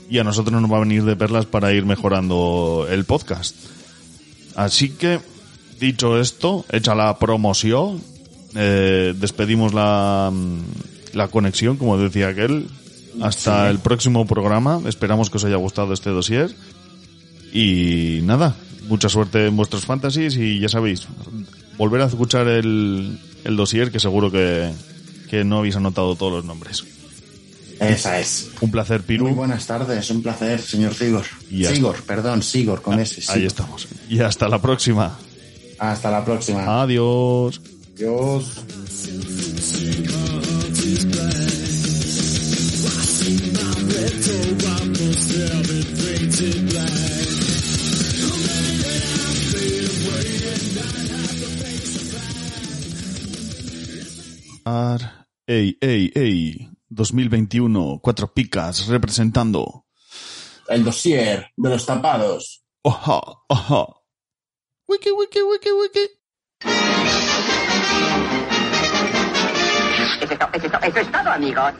Y 0.09 0.18
a 0.18 0.24
nosotros 0.24 0.59
nos 0.62 0.72
va 0.72 0.78
a 0.78 0.82
venir 0.82 1.03
de 1.03 1.16
perlas 1.16 1.45
para 1.45 1.74
ir 1.74 1.86
mejorando 1.86 2.88
el 2.89 3.05
podcast. 3.05 3.55
Así 4.55 4.89
que, 4.89 5.20
dicho 5.80 6.20
esto, 6.20 6.66
hecha 6.72 6.95
la 6.95 7.18
promoción, 7.18 8.01
eh, 8.55 9.14
despedimos 9.16 9.74
la, 9.74 10.32
la 11.14 11.28
conexión, 11.30 11.78
como 11.78 11.97
decía 11.97 12.30
aquel. 12.30 12.68
Hasta 13.22 13.66
Sí. 13.66 13.72
el 13.72 13.80
próximo 13.80 14.26
programa. 14.26 14.82
Esperamos 14.88 15.30
que 15.30 15.38
os 15.38 15.43
haya 15.43 15.57
gustado 15.57 15.93
este 15.93 16.09
dossier. 16.12 16.55
Y 17.53 18.20
nada, 18.24 18.55
mucha 18.88 19.09
suerte 19.09 19.47
en 19.47 19.57
vuestros 19.57 19.86
fantasies 19.86 20.38
y 20.38 20.59
ya 20.59 20.70
sabéis, 20.70 21.07
volver 21.78 22.01
a 22.01 22.05
escuchar 22.05 22.47
el, 22.47 23.20
el 23.43 23.55
dossier 23.57 23.91
que 23.91 23.99
seguro 23.99 24.32
que, 24.32 24.72
que 25.30 25.43
no 25.43 25.57
habéis 25.59 25.76
anotado 25.76 26.16
todos 26.16 26.32
los 26.32 26.45
nombres. 26.45 26.86
Esa 27.82 28.20
es. 28.20 28.49
Un 28.62 28.70
placer, 28.72 29.01
Piru. 29.01 29.26
Muy 29.26 29.34
buenas 29.34 29.66
tardes, 29.66 30.09
un 30.12 30.22
placer, 30.22 30.62
señor 30.62 30.93
Sigor. 30.93 31.26
Y 31.49 31.64
hasta- 31.66 31.76
Sigor, 31.76 32.03
perdón, 32.03 32.43
Sigor, 32.43 32.82
con 32.82 32.99
ese. 32.99 33.24
Ahí 33.32 33.45
estamos. 33.45 33.88
Y 34.07 34.20
hasta 34.20 34.47
la 34.47 34.62
próxima. 34.62 35.18
Hasta 35.80 36.12
la 36.12 36.24
próxima. 36.24 36.82
Adiós. 36.84 37.59
Adiós. 37.95 38.62
Ey, 55.47 55.78
ey, 55.82 56.11
ey. 56.15 56.69
2021, 56.89 57.99
cuatro 58.01 58.34
picas 58.34 58.88
representando. 58.88 59.86
El 60.67 60.84
dossier 60.84 61.47
de 61.55 61.69
los 61.69 61.86
tapados. 61.86 62.63
Oja, 62.84 63.19
oja. 63.47 63.86
Wiki, 64.88 65.11
wiki, 65.11 65.41
wiki, 65.41 65.69
wiki. 65.72 66.09
Eso 70.22 70.34
es, 70.34 70.39
to- 70.39 70.49
eso 70.53 70.65
es 70.65 70.72
to- 70.72 70.80
eso 70.88 70.99
es 70.99 71.11
todo, 71.11 71.32
amigos. 71.32 71.74